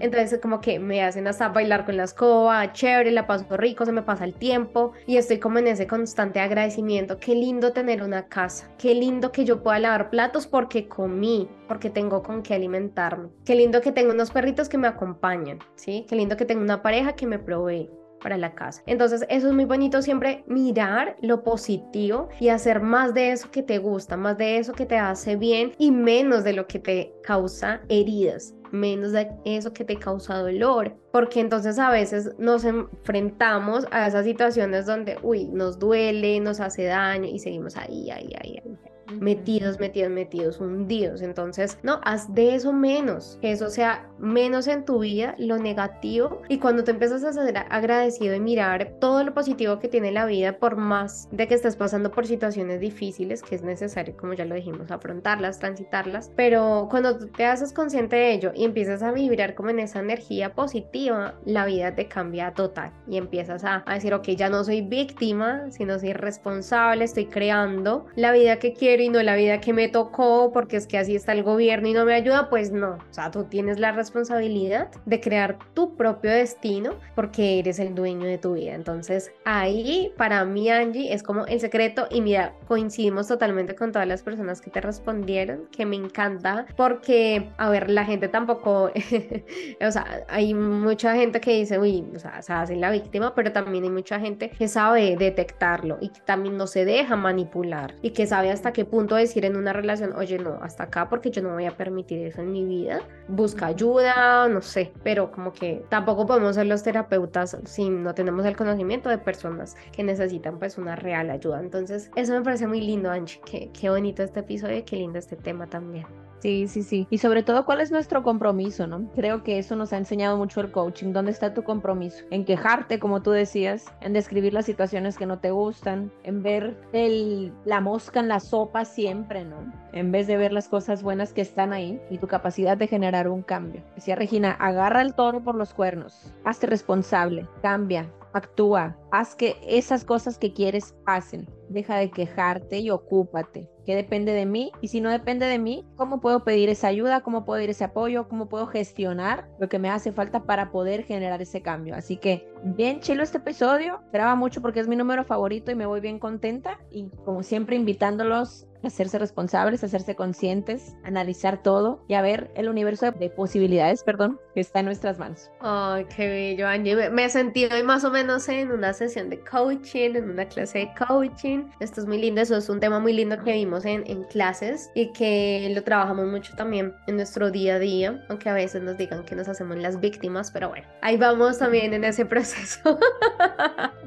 Entonces 0.00 0.40
como 0.40 0.60
que 0.60 0.78
me 0.78 1.02
hacen 1.02 1.26
hasta 1.26 1.48
bailar 1.48 1.84
con 1.84 1.96
la 1.96 2.04
escoba, 2.04 2.72
chévere, 2.72 3.10
la 3.10 3.26
paso 3.26 3.56
rico, 3.56 3.84
se 3.84 3.92
me 3.92 4.02
pasa 4.02 4.24
el 4.24 4.34
tiempo 4.34 4.92
y 5.06 5.16
estoy 5.16 5.38
como 5.38 5.58
en 5.58 5.68
ese 5.68 5.86
constante 5.86 6.40
agradecimiento. 6.40 7.18
Qué 7.18 7.34
lindo 7.34 7.72
tener 7.72 8.02
una 8.02 8.28
casa, 8.28 8.70
qué 8.78 8.94
lindo 8.94 9.32
que 9.32 9.44
yo 9.44 9.62
pueda 9.62 9.78
lavar 9.78 10.10
platos 10.10 10.46
porque 10.46 10.88
comí, 10.88 11.48
porque 11.68 11.90
tengo 11.90 12.22
con 12.22 12.42
qué 12.42 12.54
alimentarme. 12.54 13.28
Qué 13.44 13.54
lindo 13.54 13.80
que 13.80 13.92
tengo 13.92 14.12
unos 14.12 14.30
perritos 14.30 14.68
que 14.68 14.78
me 14.78 14.88
acompañan, 14.88 15.58
¿sí? 15.74 16.06
Qué 16.08 16.16
lindo 16.16 16.36
que 16.36 16.44
tengo 16.44 16.62
una 16.62 16.82
pareja 16.82 17.14
que 17.14 17.26
me 17.26 17.38
provee 17.38 17.90
para 18.24 18.38
la 18.38 18.54
casa. 18.54 18.82
Entonces, 18.86 19.26
eso 19.28 19.48
es 19.48 19.52
muy 19.52 19.66
bonito 19.66 20.00
siempre 20.00 20.44
mirar 20.46 21.16
lo 21.20 21.44
positivo 21.44 22.30
y 22.40 22.48
hacer 22.48 22.80
más 22.80 23.12
de 23.12 23.32
eso 23.32 23.50
que 23.50 23.62
te 23.62 23.78
gusta, 23.78 24.16
más 24.16 24.38
de 24.38 24.56
eso 24.56 24.72
que 24.72 24.86
te 24.86 24.96
hace 24.96 25.36
bien 25.36 25.72
y 25.78 25.90
menos 25.90 26.42
de 26.42 26.54
lo 26.54 26.66
que 26.66 26.78
te 26.78 27.12
causa 27.22 27.82
heridas 27.88 28.54
menos 28.74 29.12
de 29.12 29.30
eso 29.44 29.72
que 29.72 29.84
te 29.84 29.96
causa 29.96 30.38
dolor, 30.38 30.94
porque 31.12 31.40
entonces 31.40 31.78
a 31.78 31.90
veces 31.90 32.30
nos 32.38 32.64
enfrentamos 32.64 33.86
a 33.90 34.06
esas 34.06 34.24
situaciones 34.24 34.86
donde, 34.86 35.18
uy, 35.22 35.46
nos 35.46 35.78
duele, 35.78 36.40
nos 36.40 36.60
hace 36.60 36.84
daño 36.84 37.28
y 37.28 37.38
seguimos 37.38 37.76
ahí, 37.76 38.10
ahí, 38.10 38.32
ahí, 38.42 38.58
ahí 38.64 38.93
metidos, 39.12 39.78
metidos, 39.80 40.10
metidos, 40.10 40.60
hundidos. 40.60 41.22
Entonces, 41.22 41.78
no, 41.82 42.00
haz 42.04 42.32
de 42.34 42.54
eso 42.54 42.72
menos, 42.72 43.38
que 43.40 43.52
eso 43.52 43.70
sea 43.70 44.08
menos 44.18 44.66
en 44.66 44.84
tu 44.84 45.00
vida, 45.00 45.34
lo 45.38 45.58
negativo. 45.58 46.42
Y 46.48 46.58
cuando 46.58 46.84
te 46.84 46.92
empiezas 46.92 47.24
a 47.24 47.32
ser 47.32 47.56
agradecido 47.70 48.34
y 48.34 48.40
mirar 48.40 48.94
todo 49.00 49.22
lo 49.24 49.34
positivo 49.34 49.78
que 49.78 49.88
tiene 49.88 50.12
la 50.12 50.26
vida, 50.26 50.58
por 50.58 50.76
más 50.76 51.28
de 51.30 51.46
que 51.48 51.54
estés 51.54 51.76
pasando 51.76 52.10
por 52.10 52.26
situaciones 52.26 52.80
difíciles, 52.80 53.42
que 53.42 53.54
es 53.54 53.62
necesario, 53.62 54.16
como 54.16 54.34
ya 54.34 54.44
lo 54.44 54.54
dijimos, 54.54 54.90
afrontarlas, 54.90 55.58
transitarlas, 55.58 56.30
pero 56.36 56.88
cuando 56.90 57.18
te 57.28 57.46
haces 57.46 57.72
consciente 57.72 58.16
de 58.16 58.32
ello 58.32 58.52
y 58.54 58.64
empiezas 58.64 59.02
a 59.02 59.12
vibrar 59.12 59.54
como 59.54 59.70
en 59.70 59.80
esa 59.80 60.00
energía 60.00 60.54
positiva, 60.54 61.34
la 61.44 61.66
vida 61.66 61.94
te 61.94 62.08
cambia 62.08 62.52
total 62.52 62.92
y 63.08 63.16
empiezas 63.16 63.64
a, 63.64 63.82
a 63.86 63.94
decir, 63.94 64.14
ok, 64.14 64.28
ya 64.30 64.48
no 64.48 64.64
soy 64.64 64.82
víctima, 64.82 65.70
sino 65.70 65.98
soy 65.98 66.12
responsable, 66.12 67.04
estoy 67.04 67.26
creando 67.26 68.06
la 68.16 68.32
vida 68.32 68.58
que 68.58 68.72
quiero 68.72 68.93
y 69.00 69.08
no 69.08 69.22
la 69.22 69.36
vida 69.36 69.60
que 69.60 69.72
me 69.72 69.88
tocó 69.88 70.50
porque 70.52 70.76
es 70.76 70.86
que 70.86 70.98
así 70.98 71.14
está 71.14 71.32
el 71.32 71.42
gobierno 71.42 71.88
y 71.88 71.92
no 71.92 72.04
me 72.04 72.14
ayuda, 72.14 72.48
pues 72.48 72.72
no. 72.72 72.92
O 72.92 73.12
sea, 73.12 73.30
tú 73.30 73.44
tienes 73.44 73.78
la 73.78 73.92
responsabilidad 73.92 74.90
de 75.06 75.20
crear 75.20 75.58
tu 75.74 75.96
propio 75.96 76.30
destino 76.30 76.94
porque 77.14 77.58
eres 77.58 77.78
el 77.78 77.94
dueño 77.94 78.26
de 78.26 78.38
tu 78.38 78.54
vida. 78.54 78.74
Entonces 78.74 79.32
ahí 79.44 80.12
para 80.16 80.44
mí 80.44 80.70
Angie 80.70 81.12
es 81.12 81.22
como 81.22 81.46
el 81.46 81.60
secreto 81.60 82.06
y 82.10 82.20
mira, 82.20 82.54
coincidimos 82.66 83.28
totalmente 83.28 83.74
con 83.74 83.92
todas 83.92 84.08
las 84.08 84.22
personas 84.22 84.60
que 84.60 84.70
te 84.70 84.80
respondieron, 84.80 85.66
que 85.70 85.86
me 85.86 85.96
encanta 85.96 86.66
porque, 86.76 87.50
a 87.56 87.70
ver, 87.70 87.90
la 87.90 88.04
gente 88.04 88.28
tampoco, 88.28 88.90
o 89.80 89.90
sea, 89.90 90.24
hay 90.28 90.54
mucha 90.54 91.14
gente 91.14 91.40
que 91.40 91.52
dice, 91.52 91.78
uy, 91.78 92.04
o 92.14 92.18
sea, 92.18 92.42
se 92.42 92.52
hace 92.52 92.76
la 92.76 92.90
víctima, 92.90 93.34
pero 93.34 93.52
también 93.52 93.84
hay 93.84 93.90
mucha 93.90 94.18
gente 94.20 94.50
que 94.50 94.68
sabe 94.68 95.16
detectarlo 95.16 95.98
y 96.00 96.08
que 96.08 96.20
también 96.20 96.56
no 96.56 96.66
se 96.66 96.84
deja 96.84 97.16
manipular 97.16 97.94
y 98.02 98.10
que 98.10 98.26
sabe 98.26 98.50
hasta 98.50 98.72
qué 98.72 98.83
punto 98.86 99.14
decir 99.14 99.44
en 99.44 99.56
una 99.56 99.72
relación, 99.72 100.14
oye, 100.14 100.38
no, 100.38 100.58
hasta 100.62 100.84
acá 100.84 101.08
porque 101.08 101.30
yo 101.30 101.42
no 101.42 101.52
voy 101.52 101.66
a 101.66 101.76
permitir 101.76 102.26
eso 102.26 102.40
en 102.42 102.52
mi 102.52 102.64
vida, 102.64 103.00
busca 103.28 103.66
ayuda, 103.66 104.48
no 104.48 104.60
sé, 104.62 104.92
pero 105.02 105.30
como 105.30 105.52
que 105.52 105.84
tampoco 105.88 106.26
podemos 106.26 106.54
ser 106.56 106.66
los 106.66 106.82
terapeutas 106.82 107.56
si 107.64 107.88
no 107.90 108.14
tenemos 108.14 108.44
el 108.46 108.56
conocimiento 108.56 109.08
de 109.08 109.18
personas 109.18 109.76
que 109.92 110.02
necesitan 110.02 110.58
pues 110.58 110.78
una 110.78 110.96
real 110.96 111.30
ayuda. 111.30 111.60
Entonces, 111.60 112.10
eso 112.16 112.32
me 112.32 112.42
parece 112.42 112.66
muy 112.66 112.80
lindo, 112.80 113.10
Angie, 113.10 113.40
qué, 113.44 113.70
qué 113.72 113.90
bonito 113.90 114.22
este 114.22 114.40
episodio 114.40 114.78
y 114.78 114.82
qué 114.82 114.96
lindo 114.96 115.18
este 115.18 115.36
tema 115.36 115.66
también. 115.66 116.23
Sí, 116.44 116.68
sí, 116.68 116.82
sí. 116.82 117.06
Y 117.08 117.16
sobre 117.16 117.42
todo, 117.42 117.64
¿cuál 117.64 117.80
es 117.80 117.90
nuestro 117.90 118.22
compromiso, 118.22 118.86
no? 118.86 119.10
Creo 119.14 119.42
que 119.42 119.58
eso 119.58 119.76
nos 119.76 119.94
ha 119.94 119.96
enseñado 119.96 120.36
mucho 120.36 120.60
el 120.60 120.70
coaching. 120.70 121.14
¿Dónde 121.14 121.30
está 121.30 121.54
tu 121.54 121.62
compromiso? 121.62 122.22
En 122.30 122.44
quejarte, 122.44 122.98
como 122.98 123.22
tú 123.22 123.30
decías, 123.30 123.86
en 124.02 124.12
describir 124.12 124.52
las 124.52 124.66
situaciones 124.66 125.16
que 125.16 125.24
no 125.24 125.38
te 125.38 125.52
gustan, 125.52 126.12
en 126.22 126.42
ver 126.42 126.76
el, 126.92 127.50
la 127.64 127.80
mosca 127.80 128.20
en 128.20 128.28
la 128.28 128.40
sopa 128.40 128.84
siempre, 128.84 129.42
¿no? 129.42 129.72
En 129.94 130.12
vez 130.12 130.26
de 130.26 130.36
ver 130.36 130.52
las 130.52 130.68
cosas 130.68 131.02
buenas 131.02 131.32
que 131.32 131.40
están 131.40 131.72
ahí 131.72 131.98
y 132.10 132.18
tu 132.18 132.26
capacidad 132.26 132.76
de 132.76 132.88
generar 132.88 133.26
un 133.26 133.40
cambio. 133.40 133.82
Decía 133.94 134.14
Regina, 134.14 134.50
agarra 134.50 135.00
el 135.00 135.14
toro 135.14 135.42
por 135.42 135.54
los 135.54 135.72
cuernos, 135.72 136.30
hazte 136.44 136.66
responsable, 136.66 137.48
cambia, 137.62 138.12
actúa, 138.34 138.98
haz 139.12 139.34
que 139.34 139.56
esas 139.66 140.04
cosas 140.04 140.36
que 140.36 140.52
quieres 140.52 140.94
pasen. 141.06 141.48
Deja 141.70 141.96
de 141.96 142.10
quejarte 142.10 142.80
y 142.80 142.90
ocúpate. 142.90 143.70
¿Qué 143.84 143.94
depende 143.94 144.32
de 144.32 144.46
mí? 144.46 144.72
Y 144.80 144.88
si 144.88 145.00
no 145.00 145.10
depende 145.10 145.46
de 145.46 145.58
mí, 145.58 145.84
¿cómo 145.96 146.20
puedo 146.20 146.44
pedir 146.44 146.68
esa 146.68 146.88
ayuda? 146.88 147.20
¿Cómo 147.20 147.44
puedo 147.44 147.58
pedir 147.58 147.70
ese 147.70 147.84
apoyo? 147.84 148.28
¿Cómo 148.28 148.48
puedo 148.48 148.66
gestionar 148.66 149.48
lo 149.58 149.68
que 149.68 149.78
me 149.78 149.90
hace 149.90 150.12
falta 150.12 150.44
para 150.44 150.70
poder 150.70 151.04
generar 151.04 151.42
ese 151.42 151.62
cambio? 151.62 151.94
Así 151.94 152.16
que 152.16 152.48
bien 152.62 153.00
chilo 153.00 153.22
este 153.22 153.38
episodio. 153.38 154.00
Esperaba 154.04 154.34
mucho 154.34 154.62
porque 154.62 154.80
es 154.80 154.88
mi 154.88 154.96
número 154.96 155.24
favorito 155.24 155.70
y 155.70 155.74
me 155.74 155.86
voy 155.86 156.00
bien 156.00 156.18
contenta. 156.18 156.80
Y 156.90 157.08
como 157.24 157.42
siempre, 157.42 157.76
invitándolos 157.76 158.66
hacerse 158.86 159.18
responsables, 159.18 159.84
hacerse 159.84 160.14
conscientes, 160.14 160.96
analizar 161.04 161.62
todo 161.62 162.04
y 162.08 162.14
a 162.14 162.22
ver 162.22 162.50
el 162.54 162.68
universo 162.68 163.10
de 163.10 163.30
posibilidades, 163.30 164.02
perdón, 164.02 164.38
que 164.54 164.60
está 164.60 164.80
en 164.80 164.86
nuestras 164.86 165.18
manos. 165.18 165.50
Ay, 165.60 166.06
qué 166.14 166.28
bello, 166.28 166.68
Angie. 166.68 167.10
Me 167.10 167.24
he 167.24 167.28
sentido 167.28 167.70
más 167.84 168.04
o 168.04 168.10
menos 168.10 168.48
en 168.48 168.70
una 168.70 168.92
sesión 168.92 169.30
de 169.30 169.40
coaching, 169.40 170.14
en 170.14 170.30
una 170.30 170.46
clase 170.46 170.78
de 170.78 170.90
coaching. 171.06 171.64
Esto 171.80 172.00
es 172.00 172.06
muy 172.06 172.18
lindo, 172.18 172.40
eso 172.40 172.56
es 172.56 172.68
un 172.68 172.80
tema 172.80 173.00
muy 173.00 173.12
lindo 173.12 173.42
que 173.42 173.52
vimos 173.52 173.84
en, 173.84 174.04
en 174.06 174.24
clases 174.24 174.90
y 174.94 175.12
que 175.12 175.70
lo 175.74 175.82
trabajamos 175.82 176.26
mucho 176.26 176.54
también 176.56 176.94
en 177.06 177.16
nuestro 177.16 177.50
día 177.50 177.76
a 177.76 177.78
día, 177.78 178.24
aunque 178.28 178.48
a 178.48 178.54
veces 178.54 178.82
nos 178.82 178.96
digan 178.96 179.24
que 179.24 179.34
nos 179.34 179.48
hacemos 179.48 179.76
las 179.78 180.00
víctimas, 180.00 180.50
pero 180.50 180.68
bueno, 180.68 180.86
ahí 181.02 181.16
vamos 181.16 181.58
también 181.58 181.92
en 181.94 182.04
ese 182.04 182.24
proceso. 182.26 182.98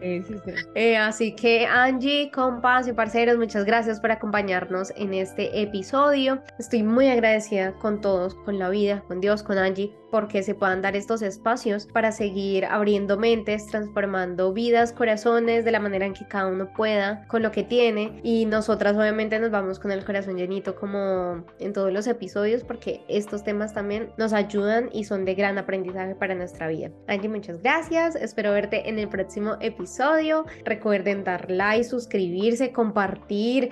sí, 0.02 0.24
sí, 0.24 0.36
sí. 0.46 0.52
Eh, 0.76 0.98
así 0.98 1.36
que 1.36 1.66
Angie, 1.66 2.30
compas 2.32 2.88
y 2.88 2.94
parceros, 2.94 3.38
muchas 3.38 3.66
gracias 3.66 4.00
por 4.00 4.12
acompañarnos 4.12 4.67
acompañarnos 4.68 4.94
en 4.96 5.14
este 5.14 5.62
episodio. 5.62 6.42
Estoy 6.60 6.84
muy 6.84 7.08
agradecida 7.08 7.74
con 7.74 8.02
todos, 8.02 8.36
con 8.46 8.60
la 8.60 8.70
vida, 8.70 9.04
con 9.08 9.22
Dios, 9.22 9.44
con 9.44 9.58
Angie, 9.58 9.94
porque 10.12 10.44
se 10.44 10.56
puedan 10.56 10.82
dar 10.82 10.96
estos 10.96 11.22
espacios 11.22 11.86
para 11.86 12.12
seguir 12.12 12.66
abriendo 12.66 13.18
mentes, 13.18 13.68
transformando 13.68 14.54
vidas, 14.54 14.94
corazones 14.94 15.66
de 15.66 15.72
la 15.72 15.80
manera 15.80 16.06
en 16.06 16.14
que 16.14 16.28
cada 16.28 16.48
uno 16.48 16.72
pueda, 16.74 17.26
con 17.28 17.42
lo 17.44 17.52
que 17.52 17.64
tiene. 17.64 18.20
Y 18.24 18.46
nosotras 18.46 18.96
obviamente 18.96 19.40
nos 19.40 19.52
vamos 19.52 19.80
con 19.80 19.92
el 19.92 20.06
corazón 20.06 20.38
llenito 20.38 20.76
como 20.76 21.44
en 21.60 21.74
todos 21.74 21.92
los 21.92 22.08
episodios 22.08 22.64
porque 22.64 23.02
estos 23.08 23.44
temas 23.44 23.74
también 23.74 24.10
nos 24.18 24.34
ayudan 24.34 24.90
y 24.94 25.04
son 25.04 25.26
de 25.26 25.36
gran 25.36 25.58
aprendizaje 25.58 26.16
para 26.16 26.36
nuestra 26.36 26.68
vida. 26.68 26.92
Angie, 27.08 27.30
muchas 27.30 27.62
gracias. 27.62 28.16
Espero 28.16 28.52
verte 28.52 28.90
en 28.90 29.00
el 29.00 29.10
próximo 29.10 29.58
episodio. 29.60 30.46
Recuerden 30.64 31.24
dar 31.24 31.50
like, 31.52 31.84
suscribirse, 31.84 32.72
compartir, 32.72 33.70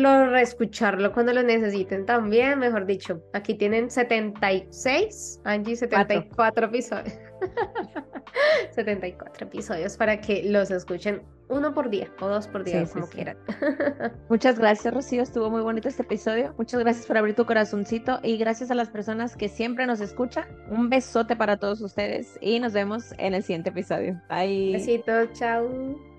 escucharlo, 0.00 0.30
reescucharlo 0.30 1.12
cuando 1.12 1.32
lo 1.32 1.42
necesiten 1.42 2.06
también. 2.06 2.58
Mejor 2.58 2.86
dicho, 2.86 3.22
aquí 3.32 3.54
tienen 3.54 3.90
76 3.90 5.40
Angie, 5.44 5.76
74 5.76 6.66
episodios. 6.66 7.18
74 8.72 9.46
episodios 9.46 9.96
para 9.96 10.20
que 10.20 10.44
los 10.44 10.70
escuchen 10.70 11.22
uno 11.48 11.74
por 11.74 11.90
día 11.90 12.08
o 12.20 12.28
dos 12.28 12.46
por 12.46 12.62
día, 12.62 12.86
como 12.86 13.08
quieran. 13.08 13.36
Muchas 14.28 14.58
gracias, 14.58 14.94
Rocío. 14.94 15.22
Estuvo 15.22 15.50
muy 15.50 15.62
bonito 15.62 15.88
este 15.88 16.02
episodio. 16.02 16.54
Muchas 16.56 16.80
gracias 16.80 17.06
por 17.06 17.18
abrir 17.18 17.34
tu 17.34 17.44
corazoncito 17.44 18.20
y 18.22 18.36
gracias 18.36 18.70
a 18.70 18.74
las 18.74 18.88
personas 18.88 19.36
que 19.36 19.48
siempre 19.48 19.86
nos 19.86 20.00
escuchan. 20.00 20.44
Un 20.70 20.88
besote 20.88 21.34
para 21.34 21.56
todos 21.56 21.80
ustedes 21.80 22.38
y 22.40 22.60
nos 22.60 22.72
vemos 22.72 23.12
en 23.18 23.34
el 23.34 23.42
siguiente 23.42 23.70
episodio. 23.70 24.20
Bye. 24.28 24.72
Besito, 24.72 25.26
chao. 25.32 26.09